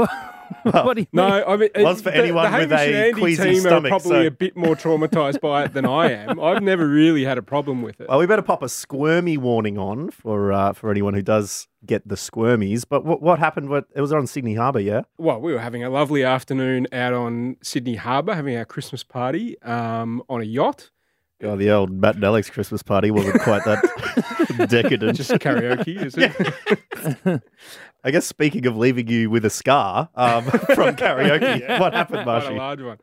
What, 0.63 0.85
what 0.85 0.93
do 0.95 1.01
you 1.01 1.07
mean? 1.13 1.27
No, 1.27 1.45
I 1.45 1.55
mean, 1.57 1.69
it, 1.73 1.83
Was 1.83 2.01
for 2.01 2.11
the, 2.11 2.17
anyone 2.17 2.51
the 2.51 2.57
with 2.57 2.69
Hamish 2.71 2.87
and 2.87 2.95
a 2.95 3.05
Andy 3.07 3.21
queasy 3.21 3.43
team 3.43 3.59
stomach, 3.61 3.85
are 3.91 3.99
probably 3.99 4.09
so- 4.23 4.27
a 4.27 4.31
bit 4.31 4.55
more 4.57 4.75
traumatized 4.75 5.39
by 5.41 5.63
it 5.63 5.73
than 5.73 5.85
I 5.85 6.11
am. 6.11 6.39
I've 6.43 6.61
never 6.63 6.87
really 6.87 7.23
had 7.23 7.37
a 7.37 7.41
problem 7.41 7.81
with 7.81 8.01
it. 8.01 8.09
Well, 8.09 8.19
we 8.19 8.25
better 8.25 8.41
pop 8.41 8.61
a 8.63 8.69
squirmy 8.69 9.37
warning 9.37 9.77
on 9.77 10.09
for 10.11 10.51
uh, 10.51 10.73
for 10.73 10.91
anyone 10.91 11.13
who 11.13 11.21
does 11.21 11.67
get 11.85 12.07
the 12.07 12.15
squirmies. 12.15 12.83
But 12.87 13.05
what 13.05 13.21
what 13.21 13.39
happened? 13.39 13.69
What 13.69 13.85
it 13.95 14.01
was 14.01 14.11
on 14.11 14.27
Sydney 14.27 14.55
Harbour, 14.55 14.79
yeah. 14.79 15.01
Well, 15.17 15.39
we 15.39 15.53
were 15.53 15.59
having 15.59 15.83
a 15.83 15.89
lovely 15.89 16.23
afternoon 16.23 16.87
out 16.91 17.13
on 17.13 17.57
Sydney 17.61 17.95
Harbour, 17.95 18.33
having 18.35 18.55
our 18.57 18.65
Christmas 18.65 19.03
party 19.03 19.61
um, 19.61 20.21
on 20.29 20.41
a 20.41 20.45
yacht. 20.45 20.91
Oh, 21.43 21.55
the 21.55 21.69
old 21.69 21.91
Matt 21.91 22.15
and 22.15 22.23
Alex 22.23 22.49
Christmas 22.49 22.81
party 22.81 23.11
wasn't 23.11 23.39
quite 23.41 23.63
that 23.65 24.67
decadent. 24.69 25.15
Just 25.15 25.29
karaoke, 25.33 26.03
is 26.03 26.15
it? 26.17 27.43
I 28.07 28.09
guess 28.09 28.25
speaking 28.25 28.65
of 28.65 28.77
leaving 28.77 29.09
you 29.09 29.29
with 29.29 29.43
a 29.43 29.49
scar 29.49 30.07
um, 30.15 30.45
from 30.45 30.55
karaoke, 30.95 31.77
what 31.77 31.93
happened, 31.93 32.23
Quite 32.23 32.45
a 32.45 32.51
large 32.51 32.81
one. 32.81 32.99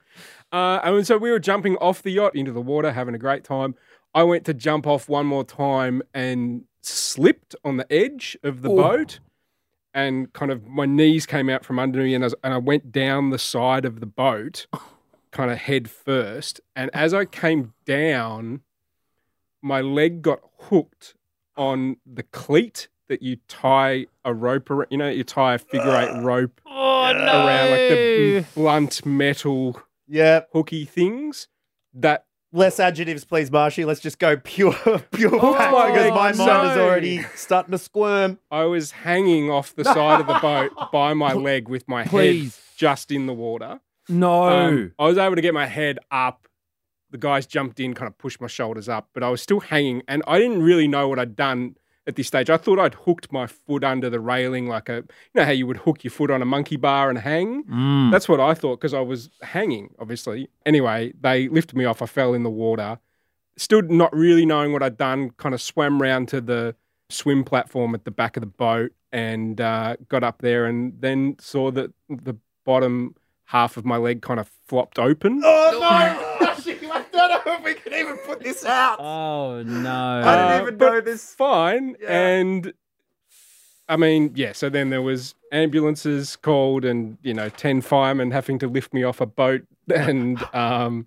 Uh, 0.50 0.80
and 0.82 1.06
so 1.06 1.18
we 1.18 1.30
were 1.30 1.38
jumping 1.38 1.76
off 1.76 2.02
the 2.02 2.10
yacht 2.10 2.34
into 2.34 2.52
the 2.52 2.62
water, 2.62 2.90
having 2.90 3.14
a 3.14 3.18
great 3.18 3.44
time. 3.44 3.74
I 4.14 4.22
went 4.22 4.46
to 4.46 4.54
jump 4.54 4.86
off 4.86 5.06
one 5.06 5.26
more 5.26 5.44
time 5.44 6.00
and 6.14 6.64
slipped 6.80 7.54
on 7.66 7.76
the 7.76 7.92
edge 7.92 8.38
of 8.42 8.62
the 8.62 8.70
boat, 8.70 9.20
and 9.92 10.32
kind 10.32 10.50
of 10.50 10.66
my 10.66 10.86
knees 10.86 11.26
came 11.26 11.50
out 11.50 11.66
from 11.66 11.78
under 11.78 11.98
me, 11.98 12.14
and 12.14 12.24
I, 12.24 12.28
was, 12.28 12.34
and 12.42 12.54
I 12.54 12.58
went 12.58 12.90
down 12.90 13.28
the 13.28 13.38
side 13.38 13.84
of 13.84 14.00
the 14.00 14.06
boat, 14.06 14.66
kind 15.32 15.50
of 15.50 15.58
head 15.58 15.90
first. 15.90 16.62
And 16.74 16.90
as 16.94 17.12
I 17.12 17.26
came 17.26 17.74
down, 17.84 18.62
my 19.60 19.82
leg 19.82 20.22
got 20.22 20.40
hooked 20.60 21.14
on 21.58 21.98
the 22.06 22.22
cleat 22.22 22.88
that 23.08 23.22
you 23.22 23.36
tie 23.48 24.06
a 24.24 24.32
rope 24.34 24.70
around. 24.70 24.86
You 24.90 24.98
know, 24.98 25.08
you 25.08 25.24
tie 25.24 25.54
a 25.54 25.58
figure 25.58 25.94
eight 25.96 26.22
rope 26.22 26.60
Oh, 26.66 27.12
no. 27.12 27.18
around 27.46 27.70
like 27.70 27.88
the 27.90 28.44
blunt 28.54 29.04
metal 29.06 29.80
Yeah, 30.08 30.40
hooky 30.52 30.84
things 30.84 31.48
that 31.94 32.24
less 32.52 32.78
adjectives, 32.80 33.24
please, 33.24 33.50
Marshy. 33.50 33.84
Let's 33.84 34.00
just 34.00 34.18
go 34.18 34.36
pure, 34.36 34.72
pure 35.12 35.34
Oh 35.34 35.54
facts 35.54 35.72
my 35.72 35.90
because 35.90 36.10
my 36.10 36.32
God, 36.32 36.38
mind 36.38 36.70
is 36.70 36.76
already 36.78 37.22
starting 37.34 37.72
to 37.72 37.78
squirm. 37.78 38.38
I 38.50 38.64
was 38.64 38.90
hanging 38.92 39.50
off 39.50 39.74
the 39.74 39.84
side 39.84 40.20
of 40.20 40.26
the 40.26 40.38
boat 40.40 40.70
by 40.92 41.14
my 41.14 41.32
leg 41.34 41.68
with 41.68 41.86
my 41.88 42.04
Please. 42.04 42.56
head 42.56 42.62
just 42.76 43.10
in 43.12 43.26
the 43.26 43.32
water. 43.34 43.80
No. 44.08 44.44
Um, 44.44 44.92
I 44.98 45.04
was 45.06 45.18
able 45.18 45.34
to 45.36 45.42
get 45.42 45.54
my 45.54 45.66
head 45.66 45.98
up. 46.10 46.46
The 47.10 47.18
guys 47.18 47.46
jumped 47.46 47.78
in, 47.78 47.94
kind 47.94 48.08
of 48.08 48.18
pushed 48.18 48.40
my 48.40 48.48
shoulders 48.48 48.88
up, 48.88 49.08
but 49.14 49.22
I 49.22 49.30
was 49.30 49.40
still 49.40 49.60
hanging, 49.60 50.02
and 50.08 50.22
I 50.26 50.38
didn't 50.38 50.62
really 50.62 50.88
know 50.88 51.06
what 51.08 51.18
I'd 51.20 51.36
done 51.36 51.76
at 52.06 52.16
this 52.16 52.26
stage. 52.26 52.50
I 52.50 52.56
thought 52.56 52.78
I'd 52.78 52.94
hooked 52.94 53.32
my 53.32 53.46
foot 53.46 53.84
under 53.84 54.10
the 54.10 54.20
railing, 54.20 54.68
like 54.68 54.88
a 54.88 54.96
you 54.96 55.04
know 55.34 55.44
how 55.44 55.50
you 55.50 55.66
would 55.66 55.78
hook 55.78 56.04
your 56.04 56.10
foot 56.10 56.30
on 56.30 56.42
a 56.42 56.44
monkey 56.44 56.76
bar 56.76 57.08
and 57.10 57.18
hang. 57.18 57.64
Mm. 57.64 58.10
That's 58.10 58.28
what 58.28 58.40
I 58.40 58.54
thought 58.54 58.80
because 58.80 58.94
I 58.94 59.00
was 59.00 59.30
hanging, 59.42 59.94
obviously. 59.98 60.48
Anyway, 60.66 61.12
they 61.20 61.48
lifted 61.48 61.76
me 61.76 61.84
off. 61.84 62.02
I 62.02 62.06
fell 62.06 62.34
in 62.34 62.42
the 62.42 62.50
water. 62.50 62.98
Still 63.56 63.82
not 63.82 64.14
really 64.14 64.44
knowing 64.44 64.72
what 64.72 64.82
I'd 64.82 64.96
done. 64.96 65.30
Kind 65.30 65.54
of 65.54 65.62
swam 65.62 66.02
round 66.02 66.28
to 66.28 66.40
the 66.40 66.74
swim 67.08 67.44
platform 67.44 67.94
at 67.94 68.04
the 68.04 68.10
back 68.10 68.36
of 68.36 68.40
the 68.40 68.46
boat 68.46 68.92
and 69.12 69.60
uh, 69.60 69.96
got 70.08 70.24
up 70.24 70.42
there 70.42 70.66
and 70.66 70.94
then 71.00 71.36
saw 71.38 71.70
that 71.70 71.92
the 72.08 72.36
bottom 72.64 73.14
half 73.46 73.76
of 73.76 73.84
my 73.84 73.96
leg 73.96 74.22
kind 74.22 74.40
of 74.40 74.50
flopped 74.66 74.98
open. 74.98 75.40
Oh 75.44 75.70
no, 75.72 76.46
Marshy! 76.46 76.72
I 76.72 76.83
don't 77.16 77.46
know 77.46 77.54
if 77.56 77.64
we 77.64 77.74
can 77.74 77.92
even 77.94 78.16
put 78.18 78.40
this 78.40 78.64
out. 78.64 78.98
Oh, 79.00 79.62
no. 79.62 79.90
I 80.24 80.36
didn't 80.36 80.50
Uh, 80.52 80.62
even 80.62 80.78
but 80.78 80.92
know 80.92 81.00
this. 81.00 81.34
Fine. 81.34 81.96
Yeah. 82.00 82.10
And 82.12 82.72
I 83.88 83.96
mean, 83.96 84.32
yeah, 84.34 84.52
so 84.52 84.70
then 84.70 84.88
there 84.90 85.02
was 85.02 85.34
ambulances 85.52 86.36
called 86.36 86.84
and, 86.86 87.18
you 87.22 87.34
know, 87.34 87.48
10 87.50 87.82
firemen 87.82 88.30
having 88.30 88.58
to 88.60 88.66
lift 88.66 88.94
me 88.94 89.02
off 89.04 89.20
a 89.20 89.26
boat 89.26 89.62
and 89.94 90.42
um, 90.54 91.04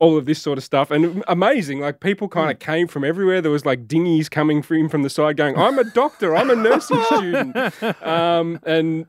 all 0.00 0.16
of 0.16 0.26
this 0.26 0.42
sort 0.42 0.58
of 0.58 0.64
stuff. 0.64 0.90
And 0.90 1.22
amazing, 1.28 1.80
like 1.80 2.00
people 2.00 2.28
kind 2.28 2.46
Hmm. 2.46 2.50
of 2.50 2.58
came 2.58 2.88
from 2.88 3.04
everywhere. 3.04 3.40
There 3.40 3.52
was 3.52 3.64
like 3.64 3.86
dinghies 3.86 4.28
coming 4.28 4.64
in 4.68 4.88
from 4.88 5.02
the 5.02 5.10
side 5.10 5.36
going, 5.36 5.56
I'm 5.56 5.78
a 5.78 5.84
doctor, 5.84 6.34
I'm 6.34 6.50
a 6.50 6.56
nursing 6.56 7.02
student. 7.06 7.56
Um, 8.02 8.58
and 8.64 9.06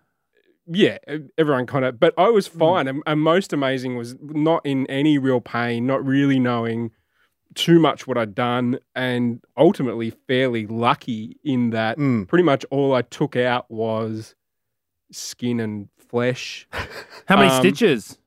yeah, 0.70 0.98
everyone 1.38 1.66
kind 1.66 1.86
of, 1.86 2.00
but 2.00 2.14
I 2.18 2.30
was 2.30 2.48
fine. 2.48 2.88
And, 2.88 3.02
and 3.06 3.22
most 3.22 3.54
amazing 3.54 3.96
was 3.96 4.16
not 4.22 4.66
in 4.66 4.86
any 4.88 5.18
real 5.18 5.42
pain, 5.42 5.86
not 5.88 6.06
really 6.06 6.40
knowing 6.40 6.92
too 7.56 7.80
much 7.80 8.06
what 8.06 8.18
I'd 8.18 8.36
done, 8.36 8.80
and 8.96 9.42
ultimately 9.56 10.12
fairly 10.28 10.68
lucky 10.68 11.38
in 11.44 11.72
that 11.72 11.98
Mm. 11.98 12.28
pretty 12.28 12.44
much 12.44 12.66
all 12.70 12.94
I 12.94 13.02
took 13.02 13.36
out 13.36 13.70
was 13.72 14.36
skin 15.12 15.60
and 15.60 15.88
flesh. 15.98 16.68
How 17.28 17.38
many 17.38 17.50
um, 17.50 17.60
stitches? 17.62 18.18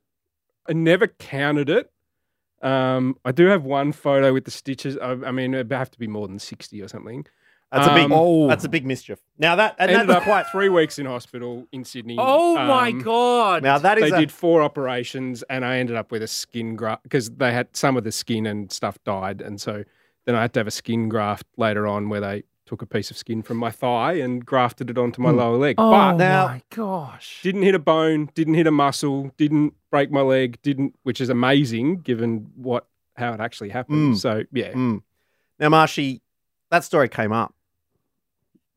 I 0.69 0.73
never 0.73 1.07
counted 1.07 1.69
it. 1.69 1.91
Um, 2.63 3.17
I 3.25 3.33
do 3.33 3.47
have 3.47 3.65
one 3.65 3.93
photo 3.93 4.33
with 4.33 4.45
the 4.45 4.51
stitches. 4.51 4.97
I, 4.99 5.13
I 5.13 5.31
mean, 5.31 5.55
it'd 5.55 5.73
have 5.73 5.91
to 5.93 5.99
be 5.99 6.07
more 6.07 6.27
than 6.29 6.39
sixty 6.39 6.83
or 6.83 6.89
something. 6.89 7.27
That's 7.73 7.87
a 7.87 7.95
big. 7.95 8.05
Um, 8.07 8.13
Oh. 8.13 8.49
That's 8.49 8.65
a 8.65 8.69
big 8.69 8.85
mischief. 8.85 9.21
Now 9.39 9.55
that 9.57 9.77
and 9.79 9.91
Ended 9.91 10.09
that's 10.09 10.19
up 10.19 10.25
quite. 10.25 10.47
three 10.51 10.69
weeks 10.69 10.99
in 10.99 11.07
hospital 11.07 11.67
in 11.73 11.85
Sydney. 11.85 12.17
Oh 12.19 12.57
my 12.57 12.89
Um, 12.89 13.01
god! 13.03 13.63
Now 13.63 13.79
that 13.79 13.99
is 13.99 14.11
They 14.11 14.17
a, 14.17 14.21
did 14.21 14.33
four 14.33 14.61
operations, 14.63 15.43
and 15.49 15.65
I 15.65 15.79
ended 15.79 15.95
up 15.97 16.11
with 16.11 16.23
a 16.23 16.27
skin 16.27 16.75
graft 16.77 17.05
because 17.05 17.31
they 17.31 17.53
had 17.53 17.69
some 17.77 17.97
of 17.97 18.05
the 18.05 18.11
skin 18.13 18.45
and 18.47 18.73
stuff 18.73 18.99
died, 19.05 19.41
and 19.41 19.61
so 19.61 19.85
then 20.27 20.35
I 20.35 20.41
had 20.43 20.53
to 20.55 20.61
have 20.61 20.67
a 20.67 20.71
skin 20.73 21.09
graft 21.09 21.47
later 21.57 21.87
on 21.87 22.09
where 22.09 22.21
they 22.21 22.43
took 22.67 22.83
a 22.83 22.87
piece 22.87 23.11
of 23.11 23.17
skin 23.17 23.43
from 23.43 23.57
my 23.57 23.71
thigh 23.71 24.13
and 24.15 24.45
grafted 24.47 24.91
it 24.91 24.99
onto 24.99 25.21
my 25.23 25.31
lower 25.31 25.57
leg. 25.57 25.75
oh 25.79 25.91
but 25.91 26.17
now- 26.17 26.47
my 26.49 26.63
gosh! 26.75 27.41
didn't 27.43 27.63
hit 27.63 27.75
a 27.75 27.79
bone, 27.81 28.31
didn't 28.35 28.55
hit 28.55 28.67
a 28.67 28.71
muscle, 28.73 29.31
didn't 29.37 29.75
break 29.91 30.11
my 30.11 30.21
leg, 30.23 30.59
didn't, 30.63 30.95
which 31.05 31.21
is 31.21 31.29
amazing 31.29 31.97
given 31.99 32.51
what 32.57 32.87
how 33.17 33.33
it 33.33 33.41
actually 33.41 33.69
happened. 33.71 34.15
Mm. 34.15 34.19
So 34.19 34.43
yeah, 34.53 34.73
Mm. 34.73 35.03
Now, 35.61 35.69
Marshy, 35.69 36.21
that 36.71 36.85
story 36.85 37.09
came 37.09 37.33
up 37.33 37.55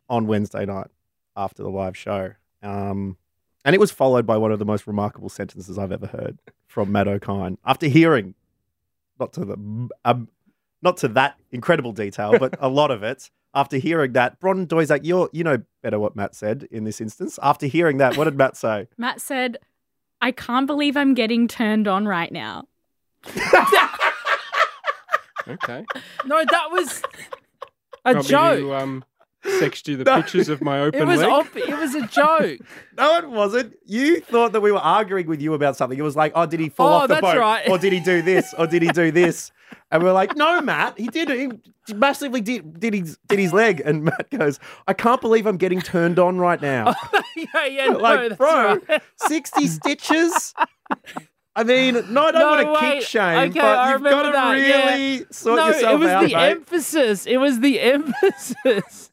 on 0.09 0.27
Wednesday 0.27 0.65
night 0.65 0.87
after 1.35 1.63
the 1.63 1.69
live 1.69 1.97
show. 1.97 2.33
Um, 2.61 3.17
and 3.65 3.73
it 3.73 3.79
was 3.79 3.91
followed 3.91 4.25
by 4.25 4.37
one 4.37 4.51
of 4.51 4.59
the 4.59 4.65
most 4.65 4.87
remarkable 4.87 5.29
sentences 5.29 5.77
I've 5.77 5.91
ever 5.91 6.07
heard 6.07 6.39
from 6.67 6.91
Matt 6.91 7.07
O'Kine. 7.07 7.57
After 7.65 7.87
hearing, 7.87 8.35
not 9.19 9.33
to 9.33 9.45
the 9.45 9.89
um, 10.05 10.27
not 10.81 10.97
to 10.97 11.07
that 11.09 11.39
incredible 11.51 11.93
detail, 11.93 12.37
but 12.37 12.55
a 12.59 12.67
lot 12.67 12.91
of 12.91 13.03
it. 13.03 13.29
After 13.55 13.77
hearing 13.77 14.13
that, 14.13 14.39
Bron 14.39 14.65
Doizak, 14.67 15.01
you're 15.03 15.29
you 15.31 15.43
know 15.43 15.59
better 15.81 15.99
what 15.99 16.15
Matt 16.15 16.35
said 16.35 16.67
in 16.71 16.83
this 16.83 16.99
instance. 16.99 17.39
After 17.41 17.67
hearing 17.67 17.97
that, 17.97 18.17
what 18.17 18.25
did 18.25 18.35
Matt 18.35 18.57
say? 18.57 18.87
Matt 18.97 19.21
said, 19.21 19.57
I 20.21 20.31
can't 20.31 20.67
believe 20.67 20.97
I'm 20.97 21.13
getting 21.13 21.47
turned 21.47 21.87
on 21.87 22.05
right 22.07 22.31
now. 22.31 22.67
okay. 25.47 25.85
No, 26.25 26.43
that 26.43 26.71
was 26.71 27.03
a 28.05 28.13
Want 28.13 28.25
me 28.25 28.29
joke. 28.29 28.59
to, 28.59 28.75
um, 28.75 29.05
text 29.59 29.87
you 29.87 29.97
the 29.97 30.03
No. 30.03 30.17
pictures 30.21 30.49
of 30.49 30.61
my 30.61 30.79
open 30.83 31.01
it 31.01 31.05
was 31.05 31.19
leg. 31.21 31.29
ob- 31.29 31.47
it 31.57 31.77
was 31.77 31.95
a 31.95 32.07
joke. 32.07 32.59
No, 32.97 33.17
it 33.17 33.27
wasn't. 33.29 33.73
You 33.85 34.19
thought 34.21 34.51
that 34.51 34.61
we 34.61 34.71
were 34.71 34.77
arguing 34.77 35.25
with 35.27 35.41
you 35.41 35.55
about 35.55 35.75
something. 35.75 35.97
It 35.97 36.03
was 36.03 36.15
like, 36.15 36.31
oh, 36.35 36.45
did 36.45 36.59
he 36.59 36.69
fall 36.69 36.87
Oh, 36.89 36.91
off 36.91 37.01
the 37.07 37.15
that's 37.15 37.21
boat? 37.21 37.37
right. 37.39 37.67
Or 37.67 37.79
did 37.79 37.91
he 37.91 37.99
do 37.99 38.21
this? 38.21 38.53
Or 38.55 38.67
did 38.67 38.83
he 38.83 38.89
do 38.89 39.09
this? 39.21 39.51
And 39.89 40.03
we're 40.03 40.11
like, 40.11 40.35
no, 40.35 40.61
Matt, 40.61 40.99
he 40.99 41.07
did. 41.07 41.29
He 41.29 41.93
massively 41.95 42.39
did, 42.41 42.79
did, 42.79 42.93
his, 42.93 43.17
did 43.27 43.39
his 43.39 43.51
leg. 43.51 43.81
And 43.83 44.03
Matt 44.03 44.29
goes, 44.29 44.59
I 44.87 44.93
can't 44.93 45.19
believe 45.21 45.47
I'm 45.47 45.57
getting 45.57 45.81
turned 45.81 46.19
on 46.19 46.37
right 46.37 46.61
now. 46.61 46.93
Oh, 47.13 47.21
yeah, 47.35 47.65
yeah, 47.65 47.85
no, 47.87 47.97
like, 47.97 48.19
that's 48.29 48.37
bro, 48.37 48.79
right. 48.87 49.01
60 49.17 49.65
stitches? 49.67 50.53
I 51.55 51.63
mean, 51.63 51.95
no, 52.13 52.25
I 52.27 52.31
don't 52.31 52.33
No, 52.41 52.47
want 52.49 52.61
to 52.61 52.73
wait. 52.73 52.99
kick 52.99 53.07
shame, 53.07 53.49
Okay, 53.49 53.59
but 53.59 53.65
I 53.65 53.91
you've 53.93 54.03
got 54.03 54.09
remember 54.11 54.25
to 54.25 54.31
that, 54.33 54.57
yeah. 54.59 54.93
really 54.95 55.25
sort 55.31 55.57
no, 55.57 55.67
yourself 55.67 55.93
it 55.93 55.97
was 55.99 56.09
out, 56.09 56.21
the 56.21 56.33
mate. 56.35 56.51
emphasis. 56.51 57.25
It 57.25 57.37
was 57.37 57.59
the 57.59 57.79
emphasis. 57.81 59.09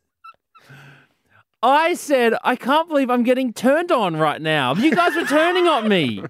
I 1.63 1.95
said, 1.95 2.35
I 2.43 2.57
can't 2.57 2.89
believe 2.89 3.11
I'm 3.11 3.23
getting 3.23 3.53
turned 3.53 3.93
on 3.93 4.17
right 4.17 4.41
now. 4.41 4.75
You 4.75 4.95
guys 4.95 5.15
were 5.15 5.27
turning 5.27 5.67
on 5.67 5.89
me. 5.89 6.23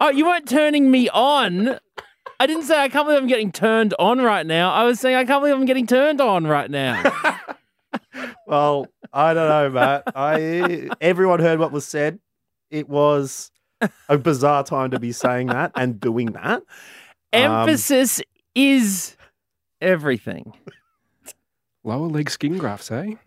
Oh, 0.00 0.10
you 0.10 0.26
weren't 0.26 0.48
turning 0.48 0.90
me 0.90 1.08
on. 1.10 1.78
I 2.40 2.46
didn't 2.46 2.64
say 2.64 2.78
I 2.78 2.88
can't 2.88 3.06
believe 3.06 3.22
I'm 3.22 3.28
getting 3.28 3.52
turned 3.52 3.94
on 3.98 4.20
right 4.20 4.44
now. 4.44 4.72
I 4.72 4.84
was 4.84 4.98
saying 5.00 5.16
I 5.16 5.24
can't 5.24 5.42
believe 5.42 5.54
I'm 5.54 5.64
getting 5.64 5.86
turned 5.86 6.20
on 6.20 6.46
right 6.46 6.70
now. 6.70 7.02
Well, 8.46 8.86
I 9.12 9.32
don't 9.34 9.48
know, 9.48 9.70
Matt. 9.70 10.02
I 10.14 10.90
everyone 11.00 11.40
heard 11.40 11.58
what 11.58 11.72
was 11.72 11.86
said. 11.86 12.18
It 12.70 12.88
was 12.88 13.50
a 14.08 14.18
bizarre 14.18 14.64
time 14.64 14.90
to 14.90 15.00
be 15.00 15.12
saying 15.12 15.48
that 15.48 15.72
and 15.74 15.98
doing 16.00 16.32
that. 16.32 16.62
Um, 17.32 17.42
Emphasis 17.68 18.20
is 18.54 19.16
everything. 19.80 20.52
Lower 21.84 22.08
leg 22.08 22.30
skin 22.30 22.58
grafts, 22.58 22.90
eh? 22.90 23.14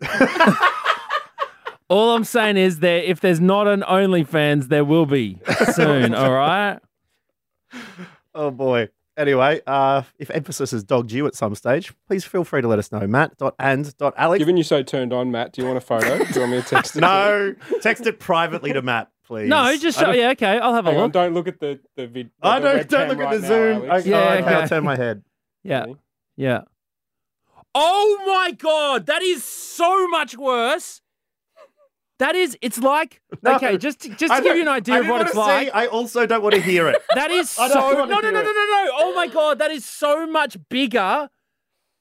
All 1.88 2.14
I'm 2.16 2.24
saying 2.24 2.56
is 2.56 2.80
there 2.80 2.98
if 2.98 3.20
there's 3.20 3.40
not 3.40 3.68
an 3.68 3.82
OnlyFans, 3.82 4.68
there 4.68 4.84
will 4.84 5.06
be 5.06 5.38
soon, 5.74 6.14
all 6.14 6.32
right? 6.32 6.78
Oh 8.34 8.50
boy. 8.50 8.88
Anyway, 9.16 9.62
uh, 9.66 10.02
if 10.18 10.30
emphasis 10.30 10.72
has 10.72 10.84
dogged 10.84 11.10
you 11.10 11.26
at 11.26 11.34
some 11.34 11.54
stage, 11.54 11.90
please 12.06 12.22
feel 12.24 12.44
free 12.44 12.60
to 12.60 12.68
let 12.68 12.78
us 12.78 12.92
know. 12.92 13.06
Matt 13.06 13.32
and 13.58 13.94
Alex. 14.18 14.38
Given 14.38 14.58
you're 14.58 14.64
so 14.64 14.82
turned 14.82 15.12
on, 15.14 15.30
Matt, 15.30 15.52
do 15.52 15.62
you 15.62 15.66
want 15.68 15.78
a 15.78 15.80
photo? 15.80 16.18
do 16.18 16.24
you 16.34 16.40
want 16.40 16.52
me 16.52 16.60
to 16.60 16.68
text 16.68 16.96
it? 16.96 17.00
to 17.00 17.06
you? 17.06 17.10
No, 17.10 17.54
text 17.80 18.06
it 18.06 18.18
privately 18.20 18.74
to 18.74 18.82
Matt, 18.82 19.10
please. 19.24 19.48
No, 19.48 19.74
just 19.78 19.98
show, 19.98 20.06
don't- 20.06 20.18
yeah, 20.18 20.30
okay, 20.32 20.58
I'll 20.58 20.74
have 20.74 20.84
a 20.86 20.90
Hang 20.90 20.98
on, 20.98 21.04
look. 21.04 21.12
don't 21.12 21.32
look 21.32 21.48
at 21.48 21.60
the 21.60 21.80
the 21.96 22.06
vid. 22.08 22.30
I 22.42 22.58
don't, 22.58 22.88
don't 22.90 23.06
webcam 23.06 23.08
look 23.08 23.18
right 23.20 23.34
at 23.36 23.40
the 23.40 23.48
now, 23.48 23.48
Zoom. 23.48 23.90
Okay, 23.90 24.10
Yeah, 24.10 24.16
okay, 24.34 24.44
I'll 24.44 24.58
okay. 24.58 24.66
turn 24.68 24.84
my 24.84 24.96
head. 24.96 25.22
Yeah. 25.62 25.86
Yeah. 26.36 26.60
Oh 27.74 28.22
my 28.26 28.52
god, 28.52 29.06
that 29.06 29.22
is 29.22 29.42
so 29.44 30.08
much 30.08 30.36
worse. 30.36 31.00
That 32.18 32.34
is, 32.34 32.56
it's 32.62 32.78
like 32.78 33.20
No, 33.42 33.56
okay, 33.56 33.76
just 33.76 34.00
to, 34.00 34.08
just 34.10 34.34
to 34.34 34.42
give 34.42 34.56
you 34.56 34.62
an 34.62 34.68
idea 34.68 34.94
I 34.94 34.98
of 35.00 35.08
what 35.08 35.26
it's 35.26 35.34
like. 35.34 35.66
see, 35.66 35.70
I 35.72 35.86
also 35.86 36.26
don't 36.26 36.42
want 36.42 36.54
to 36.54 36.62
hear 36.62 36.88
it. 36.88 36.96
That 37.14 37.30
is 37.30 37.50
so 37.50 37.66
no 37.66 38.04
no 38.04 38.04
no 38.06 38.30
no 38.30 38.42
no 38.42 38.42
no. 38.42 38.90
Oh 38.94 39.12
my 39.14 39.26
god, 39.26 39.58
that 39.58 39.70
is 39.70 39.84
so 39.84 40.26
much 40.26 40.56
bigger 40.68 41.28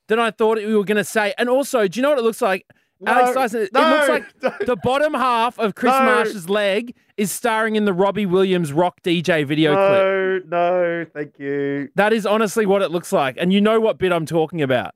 than 0.08 0.20
I 0.20 0.32
thought 0.32 0.58
we 0.58 0.76
were 0.76 0.84
going 0.84 0.98
to 0.98 1.04
say. 1.04 1.34
And 1.38 1.50
also, 1.50 1.88
do 1.88 2.00
you 2.00 2.02
know 2.04 2.10
what 2.10 2.20
it 2.20 2.24
looks 2.24 2.42
like? 2.42 2.66
Alex 3.06 3.54
No, 3.54 3.60
it 3.60 3.74
looks 3.74 4.10
like 4.10 4.40
don't. 4.40 4.66
the 4.66 4.76
bottom 4.78 5.14
half 5.14 5.60
of 5.60 5.76
Chris 5.76 5.94
No. 5.94 6.06
Marsh's 6.06 6.50
leg 6.50 6.96
is 7.18 7.32
starring 7.32 7.76
in 7.76 7.86
the 7.86 7.94
Robbie 7.94 8.26
Williams 8.26 8.72
rock 8.72 9.02
DJ 9.04 9.46
video 9.46 9.74
clip. 9.74 10.46
No, 10.48 10.72
no, 10.72 11.06
thank 11.14 11.38
you. 11.38 11.90
That 11.96 12.14
is 12.14 12.26
honestly 12.26 12.66
what 12.66 12.82
it 12.82 12.92
looks 12.92 13.12
like. 13.12 13.36
And 13.38 13.52
you 13.52 13.60
know 13.62 13.80
what 13.80 13.98
bit 13.98 14.12
I'm 14.12 14.26
talking 14.26 14.62
about. 14.62 14.96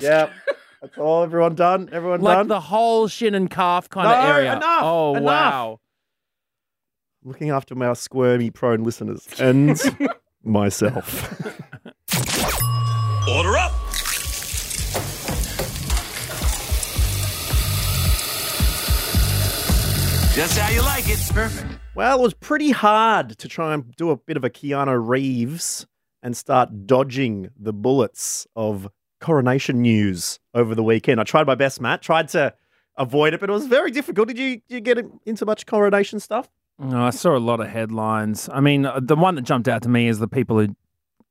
Yeah, 0.00 0.30
that's 0.82 0.98
all. 0.98 1.22
Everyone 1.22 1.54
done. 1.54 1.88
Everyone 1.92 2.20
Like 2.20 2.38
done. 2.38 2.48
the 2.48 2.60
whole 2.60 3.08
shin 3.08 3.34
and 3.34 3.48
calf 3.50 3.88
kind 3.88 4.06
of 4.08 4.24
area. 4.36 4.56
enough, 4.56 4.80
oh 4.82 5.12
enough. 5.14 5.22
wow. 5.22 5.80
Looking 7.24 7.50
after 7.50 7.74
my 7.74 7.92
squirmy 7.94 8.50
prone 8.50 8.82
listeners 8.82 9.26
and 9.38 9.80
myself. 10.44 11.40
Order 13.28 13.56
up! 13.56 13.72
Just 20.34 20.56
how 20.58 20.70
you 20.70 20.80
like 20.80 21.06
it. 21.10 21.18
Perfect. 21.30 21.78
Well, 21.94 22.18
it 22.18 22.22
was 22.22 22.32
pretty 22.32 22.70
hard 22.70 23.36
to 23.38 23.48
try 23.48 23.74
and 23.74 23.94
do 23.96 24.08
a 24.10 24.16
bit 24.16 24.38
of 24.38 24.44
a 24.44 24.50
Keanu 24.50 24.98
Reeves 25.06 25.86
and 26.22 26.34
start 26.34 26.86
dodging 26.86 27.50
the 27.58 27.74
bullets 27.74 28.46
of 28.56 28.88
coronation 29.22 29.80
news 29.80 30.38
over 30.52 30.74
the 30.74 30.82
weekend. 30.82 31.20
I 31.20 31.24
tried 31.24 31.46
my 31.46 31.54
best, 31.54 31.80
Matt. 31.80 32.02
Tried 32.02 32.28
to 32.30 32.52
avoid 32.96 33.32
it, 33.32 33.40
but 33.40 33.48
it 33.48 33.52
was 33.52 33.66
very 33.66 33.90
difficult. 33.90 34.28
Did 34.28 34.38
you, 34.38 34.60
you 34.68 34.80
get 34.80 34.98
into 35.24 35.46
much 35.46 35.64
coronation 35.64 36.20
stuff? 36.20 36.50
Oh, 36.78 36.96
I 37.04 37.10
saw 37.10 37.36
a 37.36 37.38
lot 37.38 37.60
of 37.60 37.68
headlines. 37.68 38.48
I 38.52 38.60
mean, 38.60 38.84
uh, 38.84 39.00
the 39.00 39.16
one 39.16 39.34
that 39.36 39.42
jumped 39.42 39.68
out 39.68 39.82
to 39.82 39.88
me 39.88 40.08
is 40.08 40.18
the 40.18 40.28
people 40.28 40.58
who 40.58 40.74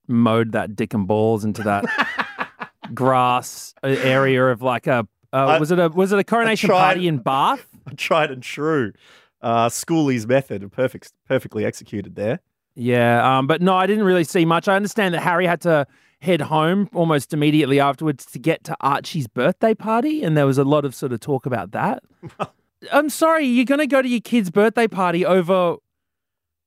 mowed 0.08 0.54
that 0.54 0.76
dick 0.76 0.94
and 0.94 1.08
balls 1.08 1.44
into 1.46 1.62
that 1.64 1.86
grass 2.94 3.74
uh, 3.84 3.88
area 3.88 4.46
of 4.48 4.62
like 4.62 4.88
a. 4.88 5.08
Uh, 5.34 5.36
I- 5.38 5.60
was 5.60 5.72
it 5.72 5.80
a 5.80 5.90
was 5.90 6.12
it 6.12 6.20
a 6.20 6.24
coronation 6.24 6.68
tried- 6.70 6.80
party 6.80 7.08
in 7.08 7.18
Bath? 7.20 7.68
Tried 7.98 8.30
and 8.32 8.44
true. 8.44 8.94
Uh, 9.42 9.68
Schooley's 9.68 10.28
method, 10.28 10.72
perfect, 10.72 11.12
perfectly 11.28 11.66
executed 11.66 12.16
there. 12.16 12.40
Yeah, 12.76 13.38
um, 13.40 13.48
but 13.48 13.60
no, 13.62 13.76
I 13.76 13.88
didn't 13.88 14.04
really 14.04 14.24
see 14.24 14.46
much. 14.46 14.68
I 14.68 14.76
understand 14.76 15.16
that 15.16 15.22
Harry 15.22 15.48
had 15.48 15.62
to 15.62 15.88
head 16.22 16.42
home 16.42 16.88
almost 16.94 17.34
immediately 17.34 17.80
afterwards 17.80 18.26
to 18.28 18.40
get 18.40 18.64
to 18.66 18.76
Archie's 18.82 19.28
birthday 19.28 19.74
party, 19.74 20.24
and 20.24 20.38
there 20.38 20.46
was 20.46 20.58
a 20.58 20.64
lot 20.64 20.86
of 20.86 20.94
sort 20.96 21.12
of 21.12 21.20
talk 21.20 21.46
about 21.46 21.72
that. 21.72 22.04
I'm 22.92 23.10
sorry, 23.10 23.46
you're 23.46 23.66
going 23.66 23.80
to 23.80 23.88
go 23.88 24.02
to 24.02 24.08
your 24.08 24.22
kid's 24.22 24.50
birthday 24.50 24.88
party 24.88 25.26
over, 25.26 25.76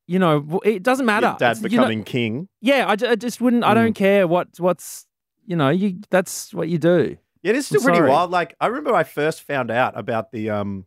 you 0.07 0.19
know, 0.19 0.61
it 0.65 0.83
doesn't 0.83 1.07
matter. 1.07 1.29
Your 1.29 1.37
dad 1.39 1.51
It's- 1.59 1.63
becoming 1.63 2.05
king. 2.05 2.49
yeah, 2.61 2.87
I, 2.87 2.93
I 2.93 3.15
just 3.17 3.41
wouldn't. 3.41 3.65
I 3.65 3.75
don't 3.75 3.93
Mm. 3.93 3.97
care 3.97 4.27
what 4.29 4.49
what's 4.59 5.07
you 5.47 5.57
know 5.57 5.71
you. 5.71 6.01
That's 6.11 6.53
what 6.55 6.69
you 6.69 6.79
do. 6.79 7.17
Yeah, 7.43 7.51
it 7.51 7.57
is 7.57 7.67
still 7.67 7.81
I'm 7.81 7.85
pretty 7.85 7.99
sorry. 7.99 8.11
wild. 8.11 8.31
Like 8.31 8.55
I 8.61 8.67
remember 8.69 8.95
I 8.95 9.03
first 9.05 9.43
found 9.43 9.71
out 9.71 9.99
about 9.99 10.31
the 10.33 10.51
um 10.51 10.87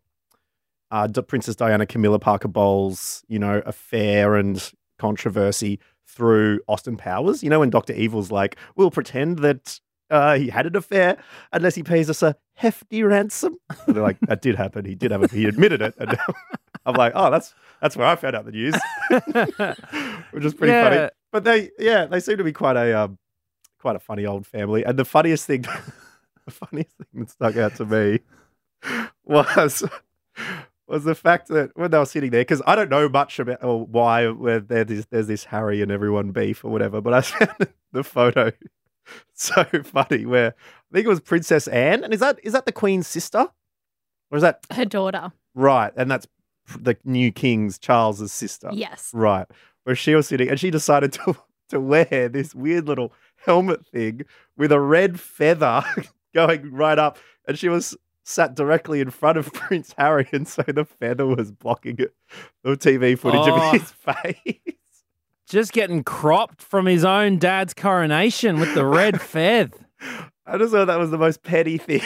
uh 0.91 1.07
Princess 1.27 1.55
Diana 1.55 1.85
Camilla 1.85 2.19
Parker 2.19 2.47
Bowles, 2.47 3.23
you 3.27 3.37
know, 3.39 3.61
affair 3.65 4.35
and 4.35 4.71
controversy 4.97 5.79
through 6.07 6.61
Austin 6.67 6.97
Powers. 6.97 7.43
You 7.43 7.49
know, 7.49 7.59
when 7.59 7.69
Dr. 7.69 7.93
Evil's 7.93 8.31
like, 8.31 8.57
we'll 8.75 8.91
pretend 8.91 9.39
that 9.39 9.79
uh, 10.09 10.37
he 10.37 10.49
had 10.49 10.65
an 10.65 10.75
affair 10.75 11.17
unless 11.51 11.75
he 11.75 11.83
pays 11.83 12.09
us 12.09 12.23
a 12.23 12.35
hefty 12.53 13.03
ransom. 13.03 13.57
And 13.85 13.95
they're 13.95 14.03
like, 14.03 14.19
that 14.21 14.41
did 14.41 14.55
happen. 14.55 14.85
He 14.85 14.95
did 14.95 15.11
have 15.11 15.23
it. 15.23 15.31
He 15.31 15.45
admitted 15.45 15.81
it. 15.81 15.95
And 15.99 16.17
I'm 16.85 16.95
like, 16.95 17.13
oh, 17.15 17.29
that's 17.29 17.53
that's 17.81 17.95
where 17.95 18.07
I 18.07 18.15
found 18.15 18.35
out 18.35 18.45
the 18.45 18.51
news, 18.51 18.75
which 20.31 20.45
is 20.45 20.53
pretty 20.53 20.73
funny. 20.73 21.09
But 21.31 21.43
they, 21.43 21.69
yeah, 21.77 22.05
they 22.05 22.19
seem 22.19 22.37
to 22.37 22.43
be 22.43 22.53
quite 22.53 22.77
a 22.77 22.93
um, 22.93 23.17
quite 23.79 23.95
a 23.95 23.99
funny 23.99 24.25
old 24.25 24.47
family. 24.47 24.83
And 24.83 24.97
the 24.97 25.05
funniest 25.05 25.45
thing, 25.45 25.61
the 26.45 26.51
funniest 26.51 26.95
thing 26.97 27.21
that 27.21 27.29
stuck 27.29 27.57
out 27.57 27.75
to 27.75 27.85
me 27.85 28.19
was 29.25 29.83
was 30.87 31.03
the 31.03 31.15
fact 31.15 31.47
that 31.49 31.71
when 31.75 31.91
they 31.91 31.97
were 31.97 32.05
sitting 32.05 32.31
there, 32.31 32.41
because 32.41 32.61
I 32.65 32.75
don't 32.75 32.89
know 32.89 33.09
much 33.09 33.39
about 33.39 33.63
or 33.63 33.85
why 33.85 34.27
where 34.27 34.59
there's 34.59 34.87
this, 34.87 35.05
there's 35.07 35.27
this 35.27 35.43
Harry 35.45 35.81
and 35.81 35.91
everyone 35.91 36.31
beef 36.31 36.63
or 36.63 36.71
whatever, 36.71 37.01
but 37.01 37.13
I 37.13 37.21
found 37.21 37.67
the 37.91 38.03
photo 38.03 38.51
so 39.33 39.63
funny 39.83 40.25
where 40.25 40.53
I 40.57 40.93
think 40.93 41.05
it 41.05 41.09
was 41.09 41.19
Princess 41.19 41.67
Anne, 41.67 42.03
and 42.03 42.13
is 42.13 42.19
that 42.21 42.39
is 42.43 42.53
that 42.53 42.65
the 42.65 42.71
Queen's 42.71 43.07
sister, 43.07 43.47
or 44.31 44.35
is 44.37 44.41
that 44.41 44.65
Her 44.71 44.85
daughter. 44.85 45.31
right? 45.55 45.91
And 45.95 46.09
that's 46.09 46.27
the 46.79 46.95
new 47.05 47.31
King's 47.31 47.77
Charles's 47.77 48.31
sister, 48.31 48.69
Yes. 48.73 49.11
right? 49.13 49.47
Where 49.83 49.95
she 49.95 50.15
was 50.15 50.27
sitting, 50.27 50.49
and 50.49 50.59
she 50.59 50.71
decided 50.71 51.13
to 51.13 51.35
to 51.69 51.79
wear 51.81 52.29
this 52.29 52.55
weird 52.55 52.87
little 52.87 53.11
helmet 53.45 53.85
thing 53.87 54.21
with 54.57 54.71
a 54.71 54.79
red 54.79 55.19
feather 55.19 55.83
going 56.33 56.71
right 56.71 56.97
up, 56.99 57.17
and 57.47 57.57
she 57.59 57.67
was 57.69 57.95
sat 58.27 58.55
directly 58.55 58.99
in 58.99 59.09
front 59.09 59.37
of 59.37 59.51
Prince 59.53 59.93
Harry, 59.97 60.27
and 60.33 60.47
so 60.47 60.61
the 60.67 60.83
feather 60.85 61.25
was 61.25 61.51
blocking 61.51 61.95
it, 61.99 62.13
the 62.63 62.75
TV 62.77 63.17
footage 63.17 63.39
Oh. 63.45 63.67
of 63.67 63.71
his 63.73 63.91
face. 63.91 64.59
Just 65.47 65.71
getting 65.71 66.03
cropped 66.03 66.61
from 66.61 66.85
his 66.87 67.05
own 67.05 67.39
dad's 67.39 67.73
coronation 67.73 68.59
with 68.59 68.73
the 68.75 68.85
red 68.85 69.21
feather. 69.33 69.77
I 70.45 70.57
just 70.57 70.73
thought 70.73 70.85
that 70.85 70.99
was 70.99 71.09
the 71.09 71.17
most 71.17 71.41
petty 71.41 71.77
thing. 71.77 72.01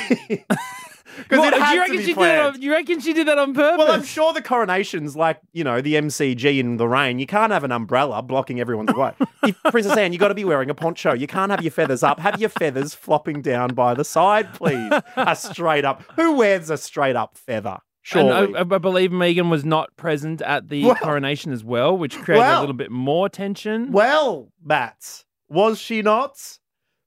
It 1.18 1.30
do 1.30 1.36
you 1.36 1.80
reckon 1.80 1.98
she 2.01 2.13
did 2.13 2.18
it 2.18 2.39
on, 2.39 2.62
you 2.62 2.72
reckon 2.72 3.00
she 3.00 3.13
did 3.13 3.27
that 3.27 3.38
on 3.38 3.53
purpose? 3.53 3.77
Well, 3.77 3.91
I'm 3.91 4.03
sure 4.03 4.34
the 4.34 4.41
coronation's 4.41 5.15
like, 5.15 5.39
you 5.51 5.63
know, 5.63 5.82
the 5.82 5.96
MCG 5.96 6.60
in 6.60 6.77
the 6.77 6.88
rain. 6.88 7.20
You 7.20 7.27
can't 7.27 7.51
have 7.51 7.63
an 7.63 7.72
umbrella 7.72 8.22
blocking 8.22 8.60
everyone's 8.60 8.94
way. 8.94 9.13
if, 9.44 9.62
Princess 9.63 9.98
Anne, 9.98 10.13
you 10.13 10.20
got 10.20 10.30
to 10.30 10.34
be 10.36 10.46
wearing 10.46 10.70
a 10.70 10.74
poncho. 10.75 11.13
You 11.13 11.27
can't 11.27 11.51
have 11.51 11.62
your 11.62 11.72
feathers 11.72 12.03
up. 12.03 12.20
Have 12.20 12.39
your 12.39 12.50
feathers 12.50 12.94
flopping 12.94 13.41
down 13.41 13.74
by 13.74 13.94
the 13.94 14.03
side, 14.06 14.53
please. 14.53 14.91
A 15.15 15.36
straight 15.36 15.86
up. 15.86 16.03
Who 16.15 16.36
wears 16.36 16.70
a 16.70 16.77
straight 16.77 17.15
up 17.15 17.38
feather? 17.38 17.80
And 18.13 18.30
uh, 18.30 18.48
Surely. 18.48 18.56
I, 18.56 18.62
I 18.62 18.77
believe 18.80 19.12
Meghan 19.12 19.50
was 19.50 19.63
not 19.63 19.96
present 19.96 20.41
at 20.41 20.70
the 20.70 20.86
Well- 20.86 20.96
coronation 20.96 21.51
as 21.51 21.63
well, 21.63 21.98
which 21.98 22.18
created 22.18 22.41
Well- 22.41 22.60
a 22.60 22.62
little 22.62 22.75
bit 22.75 22.91
more 22.91 23.30
tension. 23.30 23.91
well, 23.91 24.51
Matt, 24.63 25.24
was 25.50 25.80
she 25.80 26.01
not? 26.01 26.36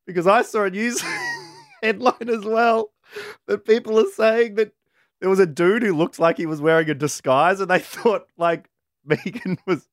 Because 0.06 0.26
I 0.26 0.42
saw 0.42 0.64
a 0.64 0.70
news 0.70 1.02
headline 1.82 2.28
as 2.28 2.44
well 2.44 2.90
that 3.46 3.64
people 3.64 3.98
are 3.98 4.10
saying 4.14 4.54
that 4.56 4.72
there 5.20 5.30
was 5.30 5.38
a 5.40 5.46
dude 5.46 5.82
who 5.82 5.94
looked 5.94 6.18
like 6.18 6.36
he 6.36 6.46
was 6.46 6.60
wearing 6.60 6.88
a 6.90 6.94
disguise 6.94 7.60
and 7.60 7.70
they 7.70 7.78
thought 7.80 8.26
like 8.36 8.68
Meghan 9.08 9.58
was 9.66 9.88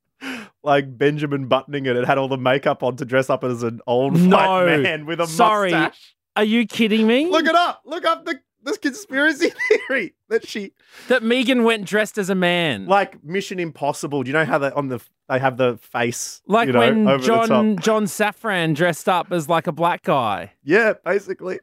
like 0.63 0.97
Benjamin 0.97 1.47
buttoning 1.47 1.85
it 1.85 1.95
and 1.95 2.05
had 2.05 2.17
all 2.17 2.27
the 2.27 2.37
makeup 2.37 2.83
on 2.83 2.95
to 2.97 3.05
dress 3.05 3.29
up 3.29 3.43
as 3.43 3.63
an 3.63 3.81
old 3.87 4.19
No. 4.19 4.35
white 4.37 4.79
man 4.81 5.05
with 5.05 5.19
a 5.19 5.27
Sorry. 5.27 5.71
mustache. 5.71 6.15
Are 6.35 6.43
you 6.43 6.65
kidding 6.67 7.07
me? 7.07 7.27
Look 7.27 7.45
it 7.45 7.55
up. 7.55 7.81
Look 7.85 8.05
up 8.05 8.25
the 8.25 8.39
this 8.63 8.77
conspiracy 8.77 9.51
theory 9.87 10.13
that 10.29 10.47
she 10.47 10.73
that 11.07 11.23
Meghan 11.23 11.63
went 11.63 11.83
dressed 11.85 12.19
as 12.19 12.29
a 12.29 12.35
man. 12.35 12.85
like 12.85 13.23
Mission 13.23 13.59
Impossible. 13.59 14.21
Do 14.21 14.29
you 14.29 14.33
know 14.33 14.45
how 14.45 14.59
they 14.59 14.69
on 14.71 14.87
the 14.89 14.99
they 15.27 15.39
have 15.39 15.57
the 15.57 15.77
face 15.77 16.41
Like 16.45 16.67
you 16.67 16.73
know, 16.73 16.79
when 16.79 17.07
over 17.07 17.17
the 17.23 17.27
top? 17.27 17.47
John 17.47 17.77
John 17.77 18.03
Safran 18.05 18.75
dressed 18.75 19.09
up 19.09 19.31
as 19.31 19.49
like 19.49 19.65
a 19.65 19.71
black 19.71 20.03
guy. 20.03 20.51
Yeah, 20.63 20.93
basically. 21.03 21.59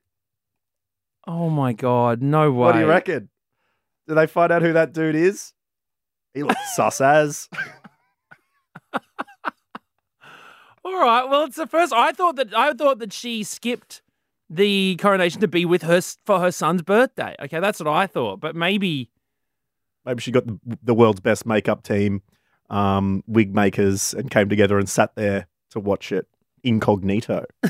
Oh 1.28 1.50
my 1.50 1.72
god, 1.72 2.22
no 2.22 2.50
way. 2.50 2.56
What 2.58 2.72
do 2.72 2.80
you 2.80 2.86
reckon? 2.86 3.28
Did 4.08 4.14
they 4.14 4.26
find 4.26 4.50
out 4.50 4.62
who 4.62 4.72
that 4.72 4.92
dude 4.92 5.14
is? 5.14 5.52
He 6.34 6.42
looks 6.42 6.58
sus 6.74 7.00
as. 7.00 7.48
All 10.84 10.98
right. 10.98 11.28
Well, 11.28 11.44
it's 11.44 11.56
the 11.56 11.66
first. 11.66 11.92
I 11.92 12.12
thought 12.12 12.36
that 12.36 12.54
I 12.54 12.72
thought 12.72 12.98
that 13.00 13.12
she 13.12 13.44
skipped 13.44 14.02
the 14.48 14.96
coronation 14.96 15.40
to 15.42 15.48
be 15.48 15.64
with 15.66 15.82
her 15.82 16.00
for 16.24 16.40
her 16.40 16.50
son's 16.50 16.80
birthday. 16.82 17.36
Okay, 17.40 17.60
that's 17.60 17.78
what 17.78 17.88
I 17.88 18.06
thought. 18.06 18.40
But 18.40 18.56
maybe 18.56 19.10
Maybe 20.08 20.22
she 20.22 20.30
got 20.32 20.46
the, 20.46 20.58
the 20.82 20.94
world's 20.94 21.20
best 21.20 21.44
makeup 21.44 21.82
team, 21.82 22.22
um, 22.70 23.22
wig 23.26 23.54
makers, 23.54 24.14
and 24.14 24.30
came 24.30 24.48
together 24.48 24.78
and 24.78 24.88
sat 24.88 25.14
there 25.16 25.46
to 25.72 25.80
watch 25.80 26.12
it 26.12 26.26
incognito. 26.64 27.44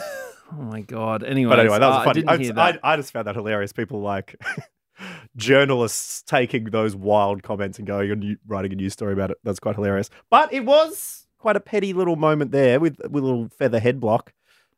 Oh 0.52 0.62
my 0.62 0.80
god. 0.80 1.22
Anyway, 1.22 1.50
But 1.50 1.60
anyway, 1.60 1.78
that 1.78 1.88
was 1.88 1.96
I 1.98 2.04
funny. 2.04 2.24
I, 2.26 2.32
I, 2.32 2.52
that. 2.52 2.80
I 2.82 2.96
just 2.96 3.12
found 3.12 3.26
that 3.26 3.34
hilarious. 3.34 3.72
People 3.72 4.00
like 4.00 4.36
journalists 5.36 6.22
taking 6.22 6.64
those 6.64 6.96
wild 6.96 7.42
comments 7.42 7.78
and 7.78 7.86
going 7.86 8.10
and 8.10 8.38
writing 8.46 8.72
a 8.72 8.76
news 8.76 8.92
story 8.92 9.12
about 9.12 9.30
it. 9.30 9.38
That's 9.44 9.60
quite 9.60 9.74
hilarious. 9.74 10.10
But 10.30 10.52
it 10.52 10.64
was 10.64 11.26
quite 11.38 11.56
a 11.56 11.60
petty 11.60 11.92
little 11.92 12.16
moment 12.16 12.50
there 12.50 12.80
with 12.80 12.98
with 13.10 13.22
a 13.22 13.26
little 13.26 13.48
feather 13.48 13.78
head 13.78 14.00
block. 14.00 14.32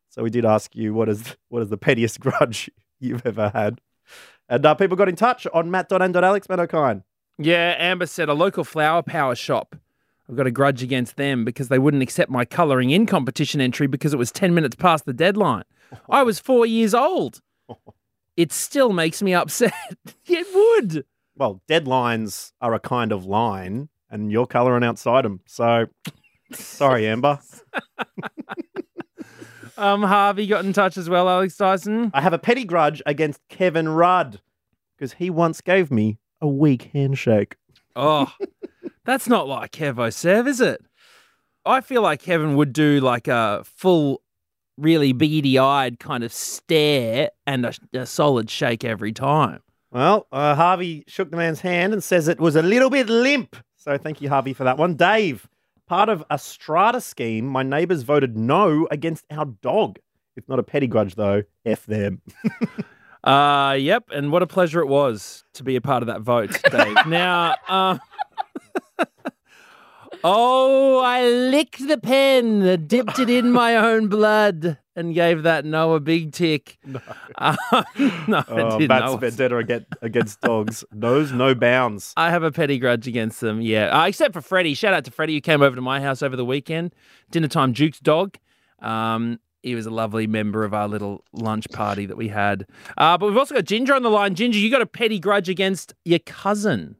So 0.09 0.23
we 0.23 0.29
did 0.29 0.45
ask 0.45 0.75
you 0.75 0.93
what 0.93 1.09
is 1.09 1.35
what 1.49 1.61
is 1.61 1.69
the 1.69 1.77
pettiest 1.77 2.19
grudge 2.21 2.69
you've 2.99 3.25
ever 3.25 3.51
had, 3.53 3.79
and 4.49 4.65
uh, 4.65 4.75
people 4.75 4.97
got 4.97 5.09
in 5.09 5.15
touch 5.15 5.47
on 5.53 5.71
matt.n.alex 5.71 6.49
Matt 6.49 6.59
O'Kine. 6.59 7.03
Yeah, 7.37 7.75
Amber 7.77 8.05
said 8.05 8.29
a 8.29 8.33
local 8.33 8.63
flower 8.63 9.01
power 9.01 9.35
shop. 9.35 9.75
I've 10.31 10.37
got 10.37 10.47
a 10.47 10.51
grudge 10.51 10.81
against 10.81 11.17
them 11.17 11.43
because 11.43 11.67
they 11.67 11.77
wouldn't 11.77 12.01
accept 12.01 12.31
my 12.31 12.45
colouring 12.45 12.91
in 12.91 13.05
competition 13.05 13.59
entry 13.59 13.85
because 13.85 14.13
it 14.13 14.17
was 14.17 14.31
10 14.31 14.53
minutes 14.53 14.77
past 14.77 15.03
the 15.05 15.11
deadline. 15.11 15.65
I 16.09 16.23
was 16.23 16.39
four 16.39 16.65
years 16.65 16.93
old. 16.95 17.41
It 18.37 18.53
still 18.53 18.93
makes 18.93 19.21
me 19.21 19.33
upset. 19.33 19.73
it 20.25 20.47
would. 20.55 21.05
Well, 21.35 21.61
deadlines 21.69 22.53
are 22.61 22.73
a 22.73 22.79
kind 22.79 23.11
of 23.11 23.25
line, 23.25 23.89
and 24.09 24.31
you're 24.31 24.47
colouring 24.47 24.85
outside 24.85 25.25
them. 25.25 25.41
So 25.45 25.87
sorry, 26.53 27.07
Amber. 27.07 27.39
Um, 29.77 30.03
Harvey 30.03 30.47
got 30.47 30.63
in 30.63 30.71
touch 30.71 30.97
as 30.97 31.09
well, 31.09 31.27
Alex 31.27 31.57
Dyson. 31.57 32.09
I 32.13 32.21
have 32.21 32.31
a 32.31 32.39
petty 32.39 32.63
grudge 32.63 33.01
against 33.05 33.41
Kevin 33.49 33.89
Rudd 33.89 34.39
because 34.97 35.13
he 35.13 35.29
once 35.29 35.59
gave 35.59 35.91
me 35.91 36.17
a 36.39 36.47
weak 36.47 36.89
handshake. 36.93 37.57
Oh, 37.97 38.31
that's 39.05 39.27
not 39.27 39.47
like 39.47 39.71
Kevo 39.71 40.13
Sev, 40.13 40.47
is 40.47 40.61
it? 40.61 40.83
I 41.65 41.81
feel 41.81 42.01
like 42.01 42.21
Kevin 42.21 42.55
would 42.55 42.73
do 42.73 42.99
like 42.99 43.27
a 43.27 43.63
full, 43.63 44.21
really 44.77 45.13
beady 45.13 45.59
eyed 45.59 45.99
kind 45.99 46.23
of 46.23 46.33
stare 46.33 47.29
and 47.45 47.65
a, 47.65 47.73
a 47.93 48.05
solid 48.05 48.49
shake 48.49 48.83
every 48.83 49.11
time. 49.13 49.61
Well, 49.91 50.27
uh, 50.31 50.55
Harvey 50.55 51.03
shook 51.07 51.31
the 51.31 51.37
man's 51.37 51.61
hand 51.61 51.93
and 51.93 52.03
says 52.03 52.27
it 52.27 52.39
was 52.39 52.55
a 52.55 52.61
little 52.61 52.89
bit 52.89 53.09
limp. 53.09 53.57
So 53.75 53.97
thank 53.97 54.21
you, 54.21 54.29
Harvey, 54.29 54.53
for 54.53 54.63
that 54.63 54.77
one. 54.77 54.95
Dave, 54.95 55.47
part 55.87 56.09
of 56.09 56.23
a 56.29 56.39
strata 56.39 57.01
scheme, 57.01 57.45
my 57.45 57.63
neighbours 57.63 58.03
voted 58.03 58.37
no 58.37 58.87
against 58.89 59.25
our 59.29 59.45
dog. 59.45 59.99
It's 60.37 60.47
not 60.47 60.59
a 60.59 60.63
petty 60.63 60.87
grudge, 60.87 61.15
though. 61.15 61.43
F 61.65 61.85
them. 61.85 62.21
Uh, 63.23 63.77
yep. 63.79 64.05
And 64.11 64.31
what 64.31 64.41
a 64.41 64.47
pleasure 64.47 64.81
it 64.81 64.87
was 64.87 65.43
to 65.53 65.63
be 65.63 65.75
a 65.75 65.81
part 65.81 66.01
of 66.01 66.07
that 66.07 66.21
vote, 66.21 66.59
Dave. 66.71 66.97
now, 67.07 67.55
uh, 67.67 67.97
oh, 70.23 70.99
I 70.99 71.25
licked 71.27 71.87
the 71.87 71.97
pen, 71.97 72.85
dipped 72.87 73.19
it 73.19 73.29
in 73.29 73.51
my 73.51 73.75
own 73.77 74.07
blood, 74.07 74.77
and 74.95 75.13
gave 75.15 75.43
that 75.43 75.65
no 75.65 75.93
a 75.93 75.99
big 75.99 76.31
tick. 76.33 76.77
No, 76.87 76.99
uh, 77.37 77.83
no 78.27 78.43
Oh, 78.49 78.77
was- 78.77 79.19
vendetta 79.19 79.57
against, 79.57 79.87
against 80.01 80.41
dogs. 80.41 80.83
Knows 80.93 81.31
no 81.31 81.55
bounds. 81.55 82.13
I 82.17 82.29
have 82.29 82.43
a 82.43 82.51
petty 82.51 82.77
grudge 82.77 83.07
against 83.07 83.41
them, 83.41 83.61
yeah. 83.61 83.87
Uh, 83.87 84.05
except 84.07 84.33
for 84.33 84.41
Freddie. 84.41 84.73
Shout 84.75 84.93
out 84.93 85.05
to 85.05 85.11
Freddie 85.11 85.33
who 85.35 85.41
came 85.41 85.61
over 85.61 85.75
to 85.75 85.81
my 85.81 86.01
house 86.01 86.21
over 86.21 86.35
the 86.35 86.45
weekend. 86.45 86.93
Dinner 87.31 87.47
time, 87.47 87.71
Duke's 87.73 87.99
dog. 87.99 88.37
Um, 88.79 89.39
he 89.63 89.73
was 89.75 89.85
a 89.85 89.91
lovely 89.91 90.27
member 90.27 90.63
of 90.63 90.73
our 90.73 90.87
little 90.87 91.23
lunch 91.33 91.67
party 91.71 92.05
that 92.05 92.17
we 92.17 92.27
had. 92.27 92.67
Uh, 92.97 93.17
but 93.17 93.27
we've 93.27 93.37
also 93.37 93.55
got 93.55 93.65
Ginger 93.65 93.95
on 93.95 94.03
the 94.03 94.09
line. 94.09 94.35
Ginger, 94.35 94.59
you 94.59 94.69
got 94.69 94.81
a 94.81 94.85
petty 94.87 95.19
grudge 95.19 95.49
against 95.49 95.93
your 96.05 96.19
cousin. 96.19 96.95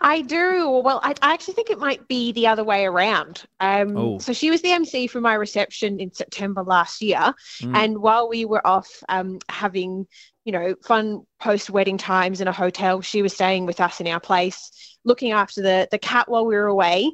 I 0.00 0.20
do. 0.22 0.68
Well, 0.84 1.00
I, 1.02 1.14
I 1.22 1.32
actually 1.32 1.54
think 1.54 1.70
it 1.70 1.78
might 1.78 2.06
be 2.08 2.32
the 2.32 2.46
other 2.46 2.64
way 2.64 2.84
around. 2.84 3.44
Um, 3.60 3.96
Oh. 3.96 4.18
So 4.18 4.32
she 4.32 4.50
was 4.50 4.62
the 4.62 4.72
MC 4.72 5.06
for 5.06 5.20
my 5.20 5.34
reception 5.34 6.00
in 6.00 6.12
September 6.12 6.62
last 6.62 7.00
year, 7.02 7.34
Mm. 7.62 7.76
and 7.76 7.98
while 7.98 8.28
we 8.28 8.44
were 8.44 8.66
off 8.66 8.88
um, 9.08 9.38
having, 9.48 10.06
you 10.44 10.52
know, 10.52 10.74
fun 10.84 11.22
post-wedding 11.40 11.98
times 11.98 12.40
in 12.40 12.48
a 12.48 12.52
hotel, 12.52 13.00
she 13.00 13.22
was 13.22 13.32
staying 13.34 13.66
with 13.66 13.80
us 13.80 14.00
in 14.00 14.06
our 14.08 14.20
place, 14.20 14.70
looking 15.04 15.32
after 15.32 15.62
the 15.62 15.88
the 15.90 15.98
cat 15.98 16.28
while 16.28 16.44
we 16.46 16.54
were 16.54 16.66
away. 16.66 17.12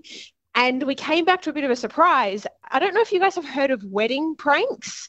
And 0.55 0.83
we 0.83 0.97
came 0.97 1.25
back 1.25 1.43
to 1.43 1.51
a 1.51 1.53
bit 1.53 1.63
of 1.65 1.71
a 1.71 1.77
surprise. 1.77 2.45
I 2.69 2.81
don't 2.81 2.93
know 2.95 3.01
if 3.03 3.13
you 3.13 3.21
guys 3.21 3.37
have 3.37 3.45
heard 3.45 3.71
of 3.71 3.85
wedding 3.85 4.35
pranks. 4.37 5.09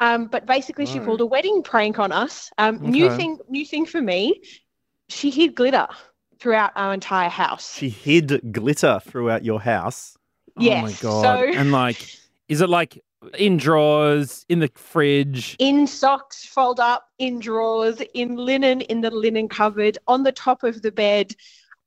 Um, 0.00 0.26
but 0.28 0.46
basically, 0.46 0.86
she 0.86 1.00
pulled 1.00 1.20
a 1.20 1.26
wedding 1.26 1.64
prank 1.64 1.98
on 1.98 2.12
us. 2.12 2.50
Um, 2.56 2.78
New 2.82 3.10
thing, 3.16 3.38
new 3.48 3.66
thing 3.66 3.84
for 3.84 4.00
me. 4.00 4.40
She 5.08 5.30
hid 5.30 5.56
glitter 5.56 5.88
throughout 6.38 6.72
our 6.76 6.94
entire 6.94 7.28
house. 7.28 7.74
She 7.76 7.88
hid 7.88 8.52
glitter 8.52 9.00
throughout 9.04 9.44
your 9.44 9.60
house. 9.60 10.16
Oh 10.56 10.60
my 10.62 10.66
Yes, 10.66 11.02
god! 11.02 11.22
so- 11.22 11.44
And 11.58 11.72
like, 11.72 12.08
is 12.48 12.60
it 12.60 12.68
like 12.68 13.02
in 13.38 13.56
drawers, 13.56 14.44
in 14.48 14.60
the 14.60 14.70
fridge? 14.74 15.56
in 15.58 15.86
socks, 15.86 16.44
fold 16.44 16.80
up, 16.80 17.08
in 17.18 17.38
drawers, 17.40 18.00
in 18.14 18.36
linen, 18.36 18.80
in 18.82 19.00
the 19.00 19.10
linen 19.10 19.48
cupboard, 19.48 19.98
on 20.06 20.22
the 20.22 20.32
top 20.32 20.62
of 20.62 20.82
the 20.82 20.92
bed, 20.92 21.34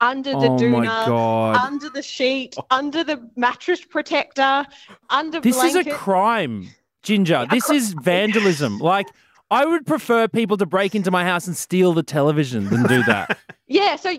under 0.02 0.32
the 0.32 0.38
oh 0.48 0.58
doona, 0.58 0.72
my 0.86 0.86
god! 0.86 1.56
under 1.58 1.90
the 1.90 2.02
sheet, 2.02 2.56
under 2.72 3.04
the 3.04 3.30
mattress 3.36 3.84
protector, 3.86 4.66
under 5.10 5.40
This 5.40 5.64
is 5.64 5.76
a 5.76 5.84
crime, 5.92 6.70
Ginger. 7.04 7.46
This 7.50 7.70
is 7.70 7.94
vandalism. 8.02 8.80
Like, 8.80 9.08
I 9.52 9.66
would 9.66 9.86
prefer 9.86 10.28
people 10.28 10.58
to 10.58 10.66
break 10.66 10.96
into 10.96 11.12
my 11.12 11.24
house 11.26 11.46
and 11.46 11.56
steal 11.58 11.94
the 11.94 12.04
television 12.04 12.70
than 12.70 12.84
do 12.84 13.04
that. 13.04 13.38
yeah, 13.72 13.96
so 13.96 14.16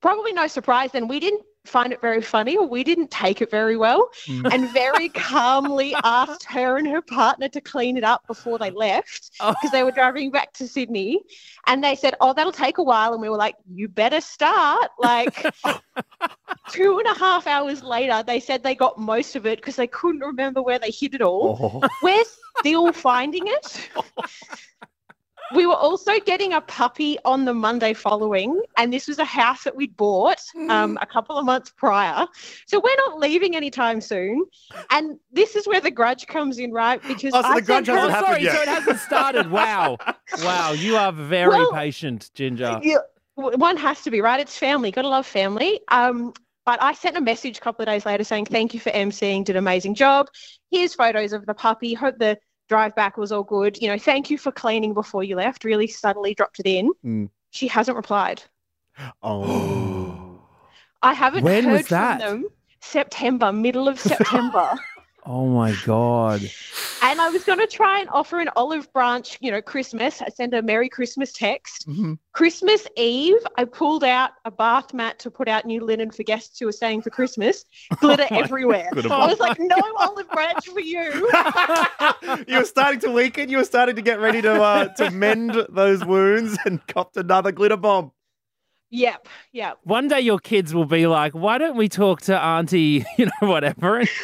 probably 0.00 0.32
no 0.32 0.46
surprise 0.46 0.92
then, 0.92 1.08
we 1.08 1.18
didn't 1.20 1.42
find 1.66 1.92
it 1.92 2.00
very 2.00 2.22
funny 2.22 2.56
or 2.56 2.64
we 2.64 2.84
didn't 2.84 3.10
take 3.10 3.42
it 3.42 3.50
very 3.50 3.76
well 3.76 4.08
Mm. 4.28 4.52
and 4.54 4.70
very 4.70 5.08
calmly 5.30 5.96
asked 6.04 6.44
her 6.44 6.76
and 6.78 6.86
her 6.86 7.02
partner 7.02 7.48
to 7.48 7.60
clean 7.60 7.96
it 7.96 8.04
up 8.04 8.24
before 8.28 8.56
they 8.56 8.70
left 8.70 9.30
Oh. 9.40 9.50
because 9.50 9.72
they 9.72 9.82
were 9.82 9.90
driving 9.90 10.30
back 10.30 10.52
to 10.54 10.68
Sydney. 10.68 11.22
And 11.66 11.82
they 11.82 11.96
said, 11.96 12.14
Oh, 12.20 12.32
that'll 12.32 12.52
take 12.52 12.78
a 12.78 12.84
while. 12.84 13.12
And 13.14 13.20
we 13.20 13.28
were 13.28 13.36
like, 13.36 13.56
You 13.68 13.88
better 13.88 14.20
start. 14.20 14.90
Like 15.00 15.34
two 16.70 17.00
and 17.00 17.08
a 17.08 17.18
half 17.18 17.48
hours 17.48 17.82
later, 17.82 18.22
they 18.24 18.38
said 18.38 18.62
they 18.62 18.76
got 18.76 18.96
most 18.96 19.34
of 19.34 19.44
it 19.44 19.58
because 19.58 19.74
they 19.74 19.88
couldn't 19.88 20.20
remember 20.20 20.62
where 20.62 20.78
they 20.78 20.92
hid 20.92 21.14
it 21.16 21.22
all. 21.22 21.80
Oh. 21.82 21.88
We're 22.00 22.24
still 22.60 22.92
finding 22.92 23.48
it. 23.48 23.90
We 25.54 25.66
were 25.66 25.74
also 25.74 26.18
getting 26.20 26.52
a 26.52 26.60
puppy 26.60 27.18
on 27.24 27.44
the 27.44 27.54
Monday 27.54 27.92
following, 27.92 28.60
and 28.76 28.92
this 28.92 29.06
was 29.06 29.18
a 29.18 29.24
house 29.24 29.62
that 29.64 29.76
we'd 29.76 29.96
bought 29.96 30.40
um, 30.68 30.98
a 31.00 31.06
couple 31.06 31.38
of 31.38 31.44
months 31.44 31.70
prior. 31.76 32.26
So 32.66 32.80
we're 32.80 32.96
not 32.96 33.18
leaving 33.18 33.54
anytime 33.54 34.00
soon. 34.00 34.44
And 34.90 35.18
this 35.32 35.54
is 35.54 35.66
where 35.66 35.80
the 35.80 35.90
grudge 35.90 36.26
comes 36.26 36.58
in, 36.58 36.72
right? 36.72 37.00
Because 37.06 37.32
Oh, 37.34 37.42
so 37.42 37.48
I 37.48 37.54
the 37.60 37.62
grudge 37.62 37.86
sent 37.86 37.98
Oh, 37.98 38.08
hasn't 38.08 38.12
happened 38.14 38.26
sorry, 38.26 38.42
yet. 38.44 38.56
so 38.56 38.62
it 38.62 38.68
hasn't 38.68 38.98
started. 38.98 39.50
Wow. 39.50 39.98
Wow, 40.42 40.72
you 40.72 40.96
are 40.96 41.12
very 41.12 41.48
Well, 41.50 41.72
patient, 41.72 42.30
Ginger. 42.34 42.80
Yeah, 42.82 42.96
one 43.36 43.76
has 43.76 44.02
to 44.02 44.10
be 44.10 44.20
right. 44.20 44.40
It's 44.40 44.58
family. 44.58 44.90
Got 44.90 45.02
to 45.02 45.08
love 45.08 45.24
family. 45.26 45.80
Um, 45.88 46.32
but 46.64 46.82
I 46.82 46.94
sent 46.94 47.16
a 47.16 47.20
message 47.20 47.58
a 47.58 47.60
couple 47.60 47.84
of 47.84 47.86
days 47.86 48.04
later 48.04 48.24
saying 48.24 48.46
thank 48.46 48.74
you 48.74 48.80
for 48.80 48.90
emceeing, 48.90 49.44
did 49.44 49.54
an 49.54 49.58
amazing 49.60 49.94
job. 49.94 50.26
Here's 50.72 50.94
photos 50.94 51.32
of 51.32 51.46
the 51.46 51.54
puppy. 51.54 51.94
Hope 51.94 52.16
the 52.18 52.38
drive 52.68 52.94
back 52.94 53.16
was 53.16 53.32
all 53.32 53.42
good. 53.42 53.80
You 53.80 53.88
know, 53.88 53.98
thank 53.98 54.30
you 54.30 54.38
for 54.38 54.52
cleaning 54.52 54.94
before 54.94 55.22
you 55.24 55.36
left. 55.36 55.64
Really 55.64 55.86
subtly 55.86 56.34
dropped 56.34 56.60
it 56.60 56.66
in. 56.66 56.92
Mm. 57.04 57.30
She 57.50 57.68
hasn't 57.68 57.96
replied. 57.96 58.42
Oh. 59.22 60.40
I 61.02 61.12
haven't 61.12 61.44
When 61.44 61.64
heard 61.64 61.72
was 61.72 61.88
that? 61.88 62.20
from 62.22 62.42
them. 62.42 62.50
September, 62.80 63.52
middle 63.52 63.88
of 63.88 63.98
September. 64.00 64.74
Oh 65.28 65.48
my 65.48 65.74
God. 65.84 66.48
and 67.02 67.20
I 67.20 67.28
was 67.30 67.42
going 67.42 67.58
to 67.58 67.66
try 67.66 67.98
and 67.98 68.08
offer 68.10 68.38
an 68.38 68.48
olive 68.54 68.92
branch, 68.92 69.38
you 69.40 69.50
know, 69.50 69.60
Christmas. 69.60 70.22
I 70.22 70.28
sent 70.28 70.54
a 70.54 70.62
Merry 70.62 70.88
Christmas 70.88 71.32
text. 71.32 71.88
Mhm. 71.88 72.18
Christmas 72.32 72.86
Eve, 72.96 73.38
I 73.56 73.64
pulled 73.64 74.04
out 74.04 74.30
a 74.44 74.50
bath 74.52 74.94
mat 74.94 75.18
to 75.20 75.30
put 75.30 75.48
out 75.48 75.64
new 75.64 75.82
linen 75.84 76.10
for 76.12 76.22
guests 76.22 76.58
who 76.60 76.66
were 76.66 76.72
staying 76.72 77.02
for 77.02 77.10
Christmas. 77.10 77.64
Glitter 78.00 78.26
everywhere. 78.30 78.88
Glitter 78.92 79.12
I 79.12 79.26
was 79.26 79.40
like, 79.40 79.58
no 79.58 79.76
olive 79.98 80.30
branch 80.30 80.66
for 80.68 80.80
you. 80.80 81.02
you 82.46 82.58
were 82.58 82.64
starting 82.64 83.00
to 83.00 83.10
weaken. 83.10 83.48
You 83.50 83.58
were 83.58 83.64
starting 83.64 83.96
to 83.96 84.02
get 84.02 84.20
ready 84.20 84.42
to 84.42 84.62
uh, 84.62 84.88
to 84.94 85.10
mend 85.10 85.56
those 85.70 86.04
wounds 86.04 86.56
and 86.64 86.86
copped 86.86 87.16
another 87.16 87.50
glitter 87.52 87.76
bomb. 87.76 88.12
Yep, 88.96 89.28
yep. 89.52 89.78
One 89.84 90.08
day 90.08 90.20
your 90.20 90.38
kids 90.38 90.74
will 90.74 90.86
be 90.86 91.06
like, 91.06 91.32
why 91.32 91.58
don't 91.58 91.76
we 91.76 91.88
talk 91.88 92.22
to 92.22 92.38
Auntie, 92.38 93.04
you 93.18 93.26
know, 93.26 93.48
whatever? 93.48 94.04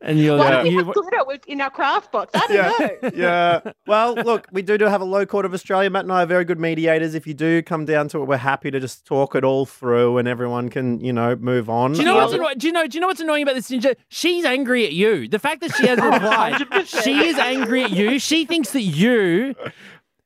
And, 0.00 0.12
and 0.12 0.18
you'll 0.18 0.38
Why 0.38 0.62
do 0.62 0.62
we 0.62 0.70
you, 0.70 0.84
have 0.84 0.94
glitter 0.94 1.40
in 1.46 1.60
our 1.60 1.70
craft 1.70 2.10
box? 2.10 2.30
I 2.34 2.46
don't 2.46 3.02
know. 3.02 3.10
yeah. 3.14 3.72
Well, 3.86 4.14
look, 4.14 4.48
we 4.50 4.62
do 4.62 4.78
do 4.78 4.86
have 4.86 5.02
a 5.02 5.04
low 5.04 5.26
court 5.26 5.44
of 5.44 5.52
Australia. 5.52 5.90
Matt 5.90 6.04
and 6.04 6.12
I 6.12 6.22
are 6.22 6.26
very 6.26 6.44
good 6.44 6.58
mediators. 6.58 7.14
If 7.14 7.26
you 7.26 7.34
do 7.34 7.62
come 7.62 7.84
down 7.84 8.08
to 8.08 8.22
it, 8.22 8.24
we're 8.24 8.36
happy 8.38 8.70
to 8.70 8.80
just 8.80 9.04
talk 9.04 9.34
it 9.34 9.44
all 9.44 9.66
through, 9.66 10.18
and 10.18 10.26
everyone 10.26 10.70
can, 10.70 11.00
you 11.00 11.12
know, 11.12 11.36
move 11.36 11.68
on. 11.68 11.92
Do 11.92 11.98
you 11.98 12.04
know 12.04 12.14
what's 12.16 12.32
anno- 12.32 12.54
do 12.56 12.66
you 12.66 12.72
know 12.72 12.86
do 12.86 12.96
you 12.96 13.00
know 13.00 13.08
what's 13.08 13.20
annoying 13.20 13.42
about 13.42 13.56
this 13.56 13.68
ginger? 13.68 13.94
She's 14.08 14.44
angry 14.44 14.86
at 14.86 14.92
you. 14.92 15.28
The 15.28 15.38
fact 15.38 15.60
that 15.60 15.74
she 15.74 15.86
hasn't 15.86 16.12
replied, 16.12 16.66
she 16.86 17.26
is 17.26 17.38
angry 17.38 17.84
at 17.84 17.90
you. 17.90 18.18
She 18.18 18.44
thinks 18.46 18.72
that 18.72 18.82
you 18.82 19.54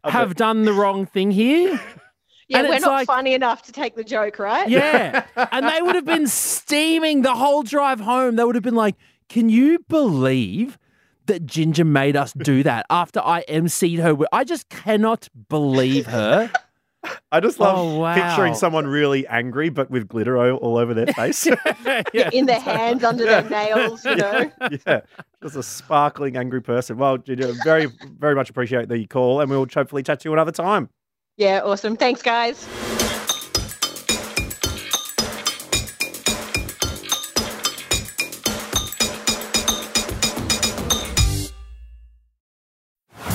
have 0.04 0.36
done 0.36 0.64
the 0.64 0.72
wrong 0.72 1.06
thing 1.06 1.30
here. 1.30 1.80
Yeah, 2.48 2.58
And 2.60 2.68
we're 2.68 2.78
not 2.80 2.90
like- 2.90 3.06
funny 3.06 3.34
enough 3.34 3.62
to 3.62 3.72
take 3.72 3.94
the 3.94 4.04
joke, 4.04 4.38
right? 4.38 4.68
Yeah. 4.68 5.24
and 5.52 5.66
they 5.68 5.82
would 5.82 5.94
have 5.94 6.04
been 6.06 6.26
steaming 6.26 7.22
the 7.22 7.34
whole 7.34 7.62
drive 7.62 8.00
home. 8.00 8.36
They 8.36 8.44
would 8.44 8.54
have 8.54 8.64
been 8.64 8.74
like, 8.74 8.96
Can 9.28 9.48
you 9.50 9.78
believe 9.88 10.78
that 11.26 11.44
Ginger 11.44 11.84
made 11.84 12.16
us 12.16 12.32
do 12.32 12.62
that 12.62 12.86
after 12.88 13.20
I 13.20 13.44
emceed 13.50 13.98
her? 13.98 14.16
I 14.32 14.44
just 14.44 14.68
cannot 14.70 15.28
believe 15.50 16.06
her. 16.06 16.50
I 17.30 17.38
just 17.40 17.60
love 17.60 17.78
Oh, 17.78 17.98
wow. 18.00 18.14
picturing 18.14 18.54
someone 18.54 18.86
really 18.86 19.26
angry, 19.28 19.68
but 19.68 19.88
with 19.90 20.08
glitter 20.08 20.36
all, 20.36 20.56
all 20.56 20.76
over 20.78 20.94
their 20.94 21.06
face. 21.06 21.46
Yeah. 22.12 22.30
In 22.32 22.46
their 22.46 22.58
hands, 22.60 23.04
under 23.04 23.24
their 23.24 23.48
nails, 23.48 24.04
you 24.04 24.16
know. 24.16 24.50
yeah, 24.86 25.00
just 25.42 25.56
a 25.56 25.62
sparkling 25.62 26.36
angry 26.36 26.60
person. 26.60 26.96
Well, 26.98 27.16
Ginger, 27.18 27.52
very, 27.64 27.86
very 28.18 28.34
much 28.34 28.50
appreciate 28.50 28.88
the 28.88 29.06
call, 29.06 29.40
and 29.40 29.48
we'll 29.50 29.66
hopefully 29.72 30.02
chat 30.02 30.20
to 30.20 30.28
you 30.28 30.32
another 30.32 30.52
time. 30.52 30.88
Yeah, 31.38 31.60
awesome. 31.64 31.96
Thanks, 31.96 32.20
guys. 32.20 32.66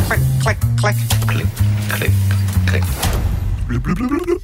Click, 0.07 0.19
click, 0.41 0.57
click, 0.77 0.95
click, 1.27 1.47
click, 1.89 2.11
click. 2.67 2.83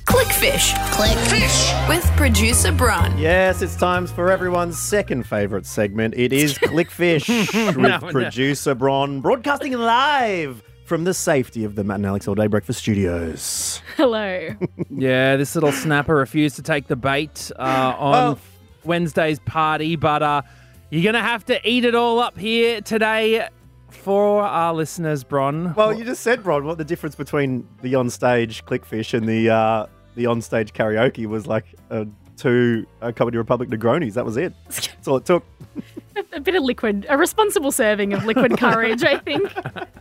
Clickfish. 0.06 0.74
Clickfish. 0.92 1.88
With 1.90 2.04
producer 2.18 2.72
Bron. 2.72 3.16
Yes, 3.18 3.62
it's 3.62 3.76
time 3.76 4.08
for 4.08 4.32
everyone's 4.32 4.78
second 4.80 5.24
favourite 5.28 5.66
segment. 5.66 6.16
It 6.18 6.34
is 6.34 6.54
Clickfish 6.58 7.28
with 7.68 7.78
No, 7.78 7.98
no. 8.00 8.12
producer 8.12 8.74
Bron, 8.76 9.22
broadcasting 9.22 9.74
live 9.74 10.64
from 10.90 11.04
the 11.04 11.14
safety 11.14 11.64
of 11.64 11.76
the 11.76 11.84
Matt 11.84 11.98
and 11.98 12.06
Alex 12.08 12.28
All 12.28 12.34
Day 12.34 12.48
Breakfast 12.48 12.80
Studios. 12.80 13.82
Hello. 13.96 14.50
Yeah, 14.90 15.36
this 15.38 15.54
little 15.56 15.72
snapper 15.72 16.16
refused 16.16 16.56
to 16.58 16.64
take 16.64 16.88
the 16.88 16.96
bait 16.96 17.52
uh, 17.58 17.94
on 17.98 18.16
Oh. 18.16 18.38
Wednesday's 18.84 19.40
party, 19.40 19.96
but 19.96 20.24
uh, 20.24 20.42
you're 20.90 21.04
going 21.04 21.14
to 21.14 21.22
have 21.22 21.46
to 21.46 21.70
eat 21.70 21.86
it 21.86 21.94
all 21.94 22.18
up 22.20 22.38
here 22.38 22.82
today 22.82 23.48
for 23.92 24.42
our 24.42 24.74
listeners, 24.74 25.24
Bron. 25.24 25.76
Well, 25.76 25.94
you 25.94 26.04
just 26.04 26.24
said, 26.24 26.44
Bron, 26.44 26.66
what 26.66 26.80
the 26.80 26.84
difference 26.84 27.14
between 27.16 27.68
the 27.84 27.94
on-stage 27.96 28.66
Clickfish 28.66 29.14
and 29.14 29.28
the 29.30 29.52
uh, 29.52 29.86
the 30.16 30.26
on-stage 30.26 30.74
karaoke 30.74 31.28
was 31.28 31.46
like 31.46 31.66
uh, 31.92 32.06
two 32.36 32.88
uh, 33.02 33.12
Comedy 33.16 33.38
Republic 33.38 33.70
Negronis. 33.70 34.14
That 34.16 34.26
was 34.26 34.38
it. 34.38 34.54
That's 34.66 35.08
all 35.08 35.18
it 35.18 35.26
took. 35.26 35.46
a 36.34 36.40
bit 36.40 36.56
of 36.56 36.64
liquid, 36.64 37.06
a 37.10 37.18
responsible 37.18 37.72
serving 37.72 38.14
of 38.14 38.26
liquid 38.26 38.58
courage, 38.58 39.04
I 39.04 39.18
think, 39.18 39.52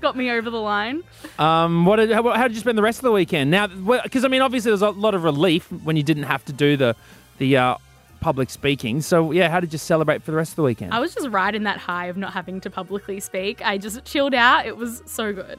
got 0.00 0.16
me 0.16 0.31
over 0.31 0.50
the 0.50 0.61
line. 0.61 1.02
Um, 1.38 1.85
what 1.85 1.96
did, 1.96 2.11
how, 2.11 2.22
how 2.31 2.48
did 2.48 2.54
you 2.54 2.61
spend 2.61 2.78
the 2.78 2.83
rest 2.83 2.98
of 2.98 3.04
the 3.04 3.12
weekend? 3.12 3.50
Now, 3.50 3.66
because 3.66 4.24
I 4.24 4.28
mean, 4.28 4.42
obviously, 4.42 4.70
there's 4.70 4.83
a 4.83 4.90
lot 4.90 5.14
of 5.14 5.24
relief 5.24 5.70
when 5.70 5.96
you 5.96 6.02
didn't 6.02 6.24
have 6.24 6.44
to 6.46 6.52
do 6.52 6.76
the 6.76 6.96
the 7.38 7.57
uh, 7.57 7.76
public 8.20 8.50
speaking. 8.50 9.00
So, 9.00 9.33
yeah, 9.33 9.48
how 9.48 9.61
did 9.61 9.72
you 9.72 9.78
celebrate 9.78 10.22
for 10.22 10.31
the 10.31 10.37
rest 10.37 10.52
of 10.52 10.57
the 10.57 10.62
weekend? 10.62 10.92
I 10.92 11.00
was 11.00 11.14
just 11.14 11.28
riding 11.28 11.64
that 11.64 11.78
high 11.78 12.07
of 12.07 12.16
not 12.16 12.33
having 12.33 12.61
to 12.62 12.70
publicly 12.70 13.20
speak. 13.20 13.64
I 13.64 13.78
just 13.78 14.04
chilled 14.04 14.35
out. 14.35 14.66
It 14.66 14.76
was 14.76 15.02
so 15.07 15.33
good. 15.33 15.59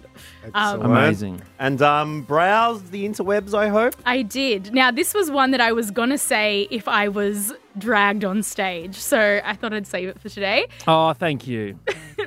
Um, 0.53 0.81
Amazing. 0.81 1.41
And 1.59 1.81
um, 1.81 2.21
browse 2.23 2.83
the 2.89 3.07
interwebs, 3.07 3.53
I 3.53 3.67
hope. 3.67 3.95
I 4.05 4.21
did. 4.21 4.73
Now, 4.73 4.91
this 4.91 5.13
was 5.13 5.31
one 5.31 5.51
that 5.51 5.61
I 5.61 5.71
was 5.71 5.91
going 5.91 6.09
to 6.09 6.17
say 6.17 6.67
if 6.71 6.87
I 6.87 7.07
was 7.07 7.53
dragged 7.77 8.25
on 8.25 8.43
stage. 8.43 8.95
So 8.95 9.41
I 9.43 9.55
thought 9.55 9.73
I'd 9.73 9.87
save 9.87 10.09
it 10.09 10.19
for 10.19 10.29
today. 10.29 10.67
Oh, 10.87 11.13
thank 11.13 11.45
you. 11.45 11.77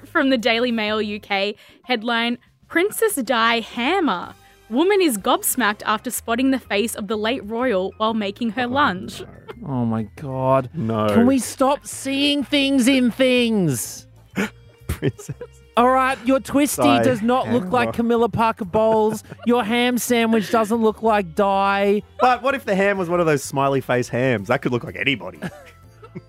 From 0.04 0.30
the 0.30 0.38
Daily 0.38 0.70
Mail 0.70 0.98
UK 0.98 1.56
headline 1.82 2.38
Princess 2.68 3.16
Di 3.16 3.60
Hammer. 3.60 4.34
Woman 4.70 5.02
is 5.02 5.18
gobsmacked 5.18 5.82
after 5.84 6.10
spotting 6.10 6.50
the 6.50 6.58
face 6.58 6.94
of 6.94 7.08
the 7.08 7.16
late 7.18 7.44
royal 7.44 7.92
while 7.98 8.14
making 8.14 8.50
her 8.50 8.66
lunch. 8.66 9.22
Oh 9.64 9.84
my 9.84 10.04
god. 10.16 10.70
No. 10.74 11.08
Can 11.08 11.26
we 11.26 11.38
stop 11.38 11.86
seeing 11.86 12.42
things 12.44 12.88
in 12.88 13.10
things? 13.10 14.06
Princess. 14.88 15.36
All 15.74 15.88
right, 15.88 16.18
your 16.26 16.38
twisty 16.38 16.82
Di 16.82 17.02
does 17.02 17.22
not 17.22 17.48
look 17.48 17.64
like 17.72 17.86
Hammer. 17.86 17.92
Camilla 17.92 18.28
Parker 18.28 18.66
Bowles. 18.66 19.24
your 19.46 19.64
ham 19.64 19.96
sandwich 19.96 20.50
doesn't 20.50 20.82
look 20.82 21.02
like 21.02 21.34
Di. 21.34 22.02
But 22.20 22.42
what 22.42 22.54
if 22.54 22.66
the 22.66 22.74
ham 22.74 22.98
was 22.98 23.08
one 23.08 23.20
of 23.20 23.26
those 23.26 23.42
smiley 23.42 23.80
face 23.80 24.08
hams? 24.08 24.48
That 24.48 24.60
could 24.60 24.72
look 24.72 24.84
like 24.84 24.96
anybody. 24.96 25.40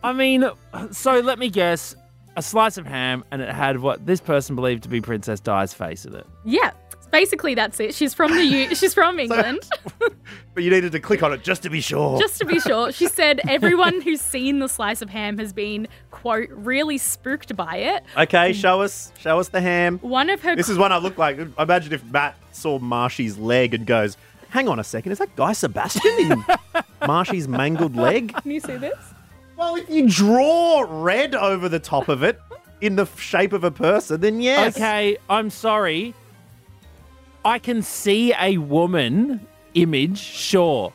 I 0.02 0.14
mean, 0.14 0.50
so 0.92 1.20
let 1.20 1.40
me 1.40 1.50
guess. 1.50 1.96
A 2.36 2.42
slice 2.42 2.78
of 2.78 2.88
ham, 2.88 3.24
and 3.30 3.44
it 3.44 3.50
had 3.54 3.80
what 3.80 4.08
this 4.08 4.20
person 4.20 4.56
believed 4.56 4.82
to 4.84 4.90
be 4.90 5.02
Princess 5.02 5.40
Di's 5.40 5.72
face 5.72 6.04
in 6.04 6.16
it. 6.16 6.26
Yeah, 6.44 6.72
basically 7.14 7.54
that's 7.54 7.80
it. 7.80 7.94
She's 7.94 8.14
from 8.14 8.36
the 8.36 8.44
U- 8.44 8.76
she's 8.76 8.94
from 8.94 9.20
England. 9.20 9.62
but 10.54 10.64
you 10.64 10.70
needed 10.70 10.92
to 10.92 11.00
click 11.00 11.24
on 11.24 11.32
it 11.32 11.44
just 11.44 11.64
to 11.64 11.70
be 11.70 11.80
sure. 11.80 12.20
Just 12.20 12.40
to 12.40 12.46
be 12.46 12.60
sure, 12.60 12.92
she 12.92 13.08
said 13.08 13.40
everyone 13.48 14.02
who's 14.02 14.20
seen 14.20 14.60
the 14.60 14.68
slice 14.68 15.02
of 15.02 15.10
ham 15.10 15.38
has 15.38 15.54
been 15.54 15.88
quote 16.12 16.50
really 16.50 16.98
spooked 16.98 17.56
by 17.56 17.78
it. 17.78 18.04
Okay, 18.18 18.52
show 18.52 18.82
us, 18.82 19.14
show 19.18 19.40
us 19.40 19.48
the 19.50 19.62
ham. 19.62 20.00
One 20.00 20.30
of 20.30 20.42
her 20.42 20.56
This 20.56 20.68
is 20.68 20.78
one 20.78 20.92
I 20.92 20.98
look 20.98 21.18
like. 21.18 21.40
Imagine 21.58 21.94
if 21.94 22.04
Matt 22.06 22.36
saw 22.52 22.80
Marshy's 22.80 23.38
leg 23.38 23.74
and 23.74 23.86
goes, 23.86 24.18
"Hang 24.50 24.68
on 24.68 24.80
a 24.80 24.84
second, 24.84 25.14
is 25.14 25.20
that 25.20 25.36
Guy 25.36 25.54
Sebastian 25.54 26.12
in 26.20 26.46
Marshy's 27.08 27.48
mangled 27.48 27.96
leg?" 27.96 28.34
Can 28.42 28.52
you 28.52 28.60
see 28.60 28.76
this? 28.76 28.98
Well, 29.56 29.76
if 29.76 29.88
you 29.90 30.10
draw 30.10 30.84
red 30.90 31.36
over 31.36 31.70
the 31.70 31.80
top 31.80 32.10
of 32.10 32.24
it 32.24 32.42
in 32.82 32.96
the 32.96 33.06
shape 33.18 33.54
of 33.54 33.64
a 33.64 33.72
person, 33.72 34.20
then 34.20 34.42
yes. 34.42 34.76
Okay, 34.76 35.18
I'm 35.30 35.52
sorry. 35.52 36.16
I 37.46 37.60
can 37.60 37.82
see 37.82 38.34
a 38.40 38.58
woman 38.58 39.46
image, 39.74 40.18
sure. 40.20 40.94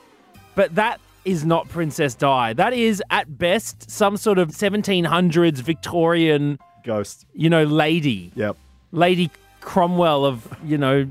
But 0.54 0.74
that 0.76 1.00
is 1.24 1.44
not 1.44 1.68
Princess 1.68 2.14
Di. 2.14 2.52
That 2.54 2.72
is 2.72 3.02
at 3.10 3.38
best 3.38 3.90
some 3.90 4.16
sort 4.16 4.38
of 4.38 4.48
1700s 4.50 5.56
Victorian, 5.58 6.58
Ghost. 6.84 7.26
you 7.34 7.50
know, 7.50 7.64
lady, 7.64 8.32
Yep. 8.34 8.56
Lady 8.92 9.30
Cromwell 9.60 10.24
of, 10.24 10.48
you 10.64 10.78
know, 10.78 11.06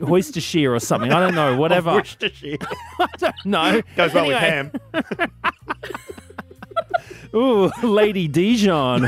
Worcestershire 0.00 0.74
or 0.74 0.80
something. 0.80 1.12
I 1.12 1.20
don't 1.20 1.34
know, 1.36 1.56
whatever. 1.60 1.92
Worcestershire. 1.92 2.56
I 2.98 3.06
don't 3.18 3.34
know. 3.44 3.82
Goes 3.96 4.12
well 4.12 4.24
Anyway, 4.32 4.70
with 4.92 5.04
ham. 5.20 5.30
Ooh, 7.34 7.70
Lady 7.82 8.28
Dijon. 8.28 9.04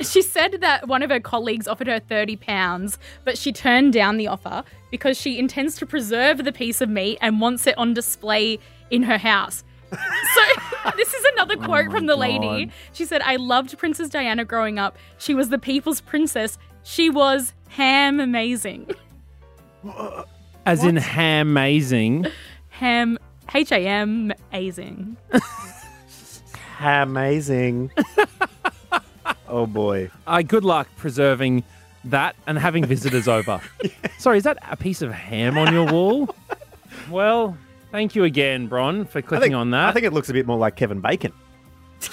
She 0.00 0.22
said 0.22 0.60
that 0.60 0.88
one 0.88 1.02
of 1.02 1.10
her 1.10 1.20
colleagues 1.20 1.68
offered 1.68 1.86
her 1.86 2.00
£30, 2.00 2.98
but 3.24 3.38
she 3.38 3.52
turned 3.52 3.92
down 3.92 4.16
the 4.16 4.26
offer 4.26 4.64
because 4.90 5.16
she 5.20 5.38
intends 5.38 5.76
to 5.76 5.86
preserve 5.86 6.44
the 6.44 6.52
piece 6.52 6.80
of 6.80 6.88
meat 6.88 7.18
and 7.20 7.40
wants 7.40 7.66
it 7.66 7.76
on 7.78 7.94
display 7.94 8.58
in 8.90 9.04
her 9.04 9.18
house. 9.18 9.64
So, 9.90 10.90
this 10.96 11.14
is 11.14 11.24
another 11.34 11.54
oh 11.58 11.64
quote 11.64 11.90
from 11.90 12.06
the 12.06 12.16
lady. 12.16 12.70
She 12.92 13.04
said, 13.04 13.22
I 13.22 13.36
loved 13.36 13.76
Princess 13.78 14.08
Diana 14.08 14.44
growing 14.44 14.78
up. 14.78 14.96
She 15.18 15.34
was 15.34 15.48
the 15.48 15.58
people's 15.58 16.00
princess. 16.00 16.58
She 16.82 17.10
was 17.10 17.52
ham 17.68 18.20
amazing. 18.20 18.90
As 20.66 20.82
in 20.82 20.96
ham 20.96 21.48
amazing. 21.48 22.26
Ham, 22.70 23.18
H 23.54 23.70
A 23.70 23.86
M 23.86 24.32
amazing. 24.52 25.16
Amazing. 26.80 27.90
Oh 29.48 29.66
boy. 29.66 30.10
Uh, 30.26 30.42
good 30.42 30.64
luck 30.64 30.88
preserving 30.96 31.64
that 32.04 32.36
and 32.46 32.58
having 32.58 32.84
visitors 32.84 33.28
over. 33.28 33.60
Sorry, 34.18 34.38
is 34.38 34.44
that 34.44 34.58
a 34.70 34.76
piece 34.76 35.02
of 35.02 35.12
ham 35.12 35.56
on 35.58 35.72
your 35.72 35.90
wall? 35.90 36.34
Well, 37.10 37.56
thank 37.90 38.14
you 38.14 38.24
again, 38.24 38.66
Bron, 38.66 39.04
for 39.04 39.22
clicking 39.22 39.42
think, 39.42 39.54
on 39.54 39.70
that. 39.70 39.88
I 39.88 39.92
think 39.92 40.06
it 40.06 40.12
looks 40.12 40.28
a 40.28 40.32
bit 40.32 40.46
more 40.46 40.58
like 40.58 40.76
Kevin 40.76 41.00
Bacon. 41.00 41.32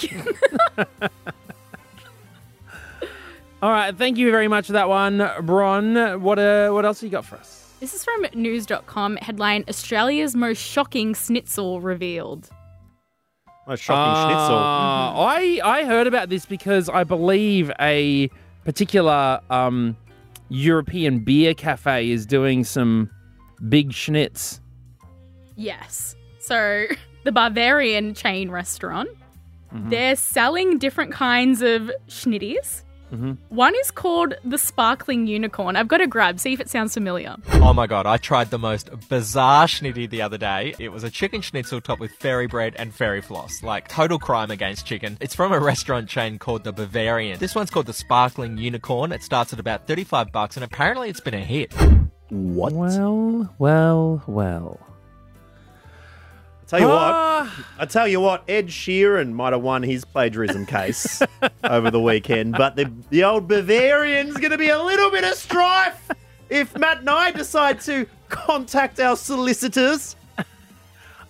All 3.62 3.70
right, 3.70 3.96
thank 3.96 4.18
you 4.18 4.30
very 4.32 4.48
much 4.48 4.66
for 4.66 4.72
that 4.72 4.88
one, 4.88 5.24
Bron. 5.42 6.20
What 6.20 6.38
uh, 6.38 6.70
what 6.70 6.84
else 6.84 7.00
have 7.00 7.06
you 7.06 7.12
got 7.12 7.24
for 7.24 7.36
us? 7.36 7.72
This 7.78 7.94
is 7.94 8.04
from 8.04 8.26
news.com 8.34 9.16
headline 9.16 9.64
Australia's 9.68 10.34
most 10.34 10.58
shocking 10.58 11.14
schnitzel 11.14 11.80
revealed. 11.80 12.48
A 13.72 13.76
shocking 13.76 14.28
schnitzel. 14.28 14.56
Uh, 14.56 15.12
I 15.14 15.60
I 15.64 15.84
heard 15.84 16.06
about 16.06 16.28
this 16.28 16.44
because 16.44 16.90
I 16.90 17.04
believe 17.04 17.72
a 17.80 18.28
particular 18.64 19.40
um, 19.48 19.96
European 20.50 21.20
beer 21.20 21.54
cafe 21.54 22.10
is 22.10 22.26
doing 22.26 22.64
some 22.64 23.10
big 23.68 23.92
schnitz. 23.92 24.60
Yes. 25.56 26.14
So 26.38 26.84
the 27.24 27.32
Bavarian 27.32 28.14
chain 28.14 28.50
restaurant, 28.50 29.08
they're 29.72 30.16
selling 30.16 30.76
different 30.78 31.12
kinds 31.12 31.62
of 31.62 31.90
schnitties. 32.08 32.82
One 33.48 33.74
is 33.74 33.90
called 33.90 34.34
the 34.44 34.56
Sparkling 34.56 35.26
Unicorn. 35.26 35.76
I've 35.76 35.88
got 35.88 35.98
to 35.98 36.06
grab, 36.06 36.40
see 36.40 36.52
if 36.52 36.60
it 36.60 36.70
sounds 36.70 36.94
familiar. 36.94 37.36
Oh 37.54 37.74
my 37.74 37.86
god, 37.86 38.06
I 38.06 38.16
tried 38.16 38.50
the 38.50 38.58
most 38.58 38.88
bizarre 39.08 39.66
schnitty 39.66 40.08
the 40.08 40.22
other 40.22 40.38
day. 40.38 40.74
It 40.78 40.90
was 40.90 41.04
a 41.04 41.10
chicken 41.10 41.42
schnitzel 41.42 41.80
topped 41.80 42.00
with 42.00 42.12
fairy 42.12 42.46
bread 42.46 42.74
and 42.78 42.94
fairy 42.94 43.20
floss. 43.20 43.62
Like, 43.62 43.88
total 43.88 44.18
crime 44.18 44.50
against 44.50 44.86
chicken. 44.86 45.18
It's 45.20 45.34
from 45.34 45.52
a 45.52 45.60
restaurant 45.60 46.08
chain 46.08 46.38
called 46.38 46.64
the 46.64 46.72
Bavarian. 46.72 47.38
This 47.38 47.54
one's 47.54 47.70
called 47.70 47.86
the 47.86 47.92
Sparkling 47.92 48.56
Unicorn. 48.56 49.12
It 49.12 49.22
starts 49.22 49.52
at 49.52 49.60
about 49.60 49.86
35 49.86 50.32
bucks 50.32 50.56
and 50.56 50.64
apparently 50.64 51.10
it's 51.10 51.20
been 51.20 51.34
a 51.34 51.44
hit. 51.44 51.72
What? 52.30 52.72
Well, 52.72 53.54
well, 53.58 54.22
well. 54.26 54.91
Tell 56.78 56.80
you 56.80 56.86
Ah. 56.88 57.42
what. 57.56 57.66
I 57.78 57.86
tell 57.86 58.08
you 58.08 58.20
what. 58.20 58.44
Ed 58.48 58.68
Sheeran 58.68 59.32
might 59.32 59.52
have 59.52 59.62
won 59.62 59.82
his 59.82 60.04
plagiarism 60.04 60.66
case 60.66 61.22
over 61.64 61.90
the 61.90 62.00
weekend, 62.00 62.52
but 62.52 62.76
the 62.76 62.90
the 63.10 63.24
old 63.24 63.48
Bavarian's 63.48 64.36
going 64.36 64.50
to 64.52 64.58
be 64.58 64.68
a 64.68 64.82
little 64.82 65.10
bit 65.10 65.24
of 65.24 65.34
strife 65.34 66.10
if 66.50 66.76
Matt 66.76 66.98
and 67.00 67.10
I 67.10 67.30
decide 67.30 67.80
to 67.82 68.06
contact 68.28 68.98
our 69.00 69.16
solicitors. 69.16 70.16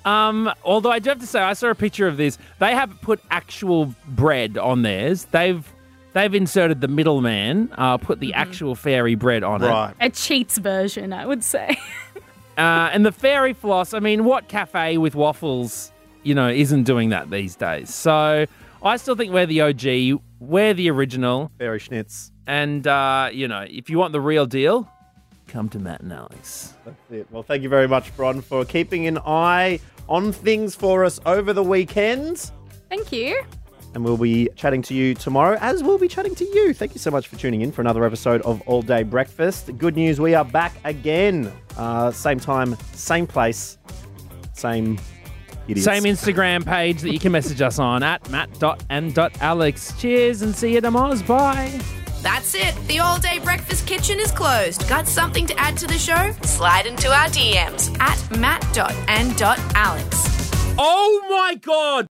Um, 0.04 0.52
although 0.64 0.90
I 0.90 0.98
do 0.98 1.10
have 1.10 1.20
to 1.20 1.26
say, 1.28 1.40
I 1.40 1.52
saw 1.52 1.68
a 1.68 1.76
picture 1.76 2.08
of 2.08 2.16
this. 2.16 2.36
They 2.58 2.74
have 2.74 3.00
put 3.02 3.20
actual 3.30 3.94
bread 4.08 4.58
on 4.58 4.82
theirs. 4.82 5.26
They've 5.30 5.64
they've 6.12 6.34
inserted 6.34 6.80
the 6.80 6.88
middleman, 6.88 7.70
uh, 7.78 7.98
put 7.98 8.18
the 8.18 8.34
actual 8.34 8.74
fairy 8.74 9.14
bread 9.14 9.44
on 9.44 9.62
it. 9.62 9.68
Right. 9.68 9.94
A 10.00 10.10
cheats 10.10 10.58
version, 10.58 11.12
I 11.12 11.24
would 11.24 11.44
say. 11.44 11.78
Uh, 12.58 12.90
and 12.92 13.04
the 13.04 13.12
fairy 13.12 13.52
floss, 13.52 13.94
I 13.94 14.00
mean, 14.00 14.24
what 14.24 14.48
cafe 14.48 14.98
with 14.98 15.14
waffles, 15.14 15.92
you 16.22 16.34
know, 16.34 16.48
isn't 16.48 16.84
doing 16.84 17.10
that 17.10 17.30
these 17.30 17.56
days? 17.56 17.92
So 17.94 18.46
I 18.82 18.96
still 18.96 19.16
think 19.16 19.32
we're 19.32 19.46
the 19.46 19.62
OG, 19.62 20.20
we're 20.40 20.74
the 20.74 20.90
original. 20.90 21.50
Fairy 21.58 21.78
schnitz. 21.78 22.30
And, 22.46 22.86
uh, 22.86 23.30
you 23.32 23.48
know, 23.48 23.64
if 23.68 23.88
you 23.88 23.98
want 23.98 24.12
the 24.12 24.20
real 24.20 24.46
deal, 24.46 24.90
come 25.46 25.68
to 25.70 25.78
Matt 25.78 26.00
and 26.00 26.12
Alex. 26.12 26.74
That's 26.84 27.10
it. 27.10 27.26
Well, 27.30 27.42
thank 27.42 27.62
you 27.62 27.68
very 27.68 27.88
much, 27.88 28.14
Bron, 28.16 28.40
for 28.40 28.64
keeping 28.64 29.06
an 29.06 29.18
eye 29.18 29.80
on 30.08 30.32
things 30.32 30.74
for 30.74 31.04
us 31.04 31.20
over 31.24 31.52
the 31.52 31.62
weekend. 31.62 32.50
Thank 32.88 33.12
you. 33.12 33.42
And 33.94 34.04
we'll 34.04 34.16
be 34.16 34.48
chatting 34.56 34.80
to 34.82 34.94
you 34.94 35.14
tomorrow, 35.14 35.58
as 35.60 35.82
we'll 35.82 35.98
be 35.98 36.08
chatting 36.08 36.34
to 36.36 36.44
you. 36.44 36.72
Thank 36.72 36.94
you 36.94 36.98
so 36.98 37.10
much 37.10 37.28
for 37.28 37.36
tuning 37.36 37.60
in 37.60 37.72
for 37.72 37.82
another 37.82 38.04
episode 38.04 38.40
of 38.42 38.62
All 38.62 38.80
Day 38.82 39.02
Breakfast. 39.02 39.76
Good 39.76 39.96
news, 39.96 40.20
we 40.20 40.34
are 40.34 40.44
back 40.44 40.72
again. 40.84 41.52
Uh, 41.76 42.10
same 42.10 42.40
time, 42.40 42.76
same 42.94 43.26
place, 43.26 43.76
same 44.54 44.98
idiots. 45.68 45.84
Same 45.84 46.04
Instagram 46.04 46.64
page 46.64 47.02
that 47.02 47.12
you 47.12 47.18
can 47.18 47.32
message 47.32 47.60
us 47.60 47.78
on 47.78 48.02
at 48.02 48.28
matt.and.alex. 48.30 50.00
Cheers 50.00 50.42
and 50.42 50.54
see 50.54 50.72
you 50.74 50.80
tomorrow. 50.80 51.16
Bye. 51.22 51.80
That's 52.22 52.54
it. 52.54 52.74
The 52.86 53.00
all 53.00 53.18
day 53.18 53.40
breakfast 53.40 53.86
kitchen 53.86 54.20
is 54.20 54.30
closed. 54.30 54.88
Got 54.88 55.08
something 55.08 55.46
to 55.48 55.58
add 55.58 55.76
to 55.78 55.88
the 55.88 55.98
show? 55.98 56.32
Slide 56.42 56.86
into 56.86 57.08
our 57.08 57.26
DMs 57.26 57.98
at 58.00 58.38
matt.and.alex. 58.38 60.16
Oh 60.78 61.26
my 61.28 61.56
God! 61.56 62.06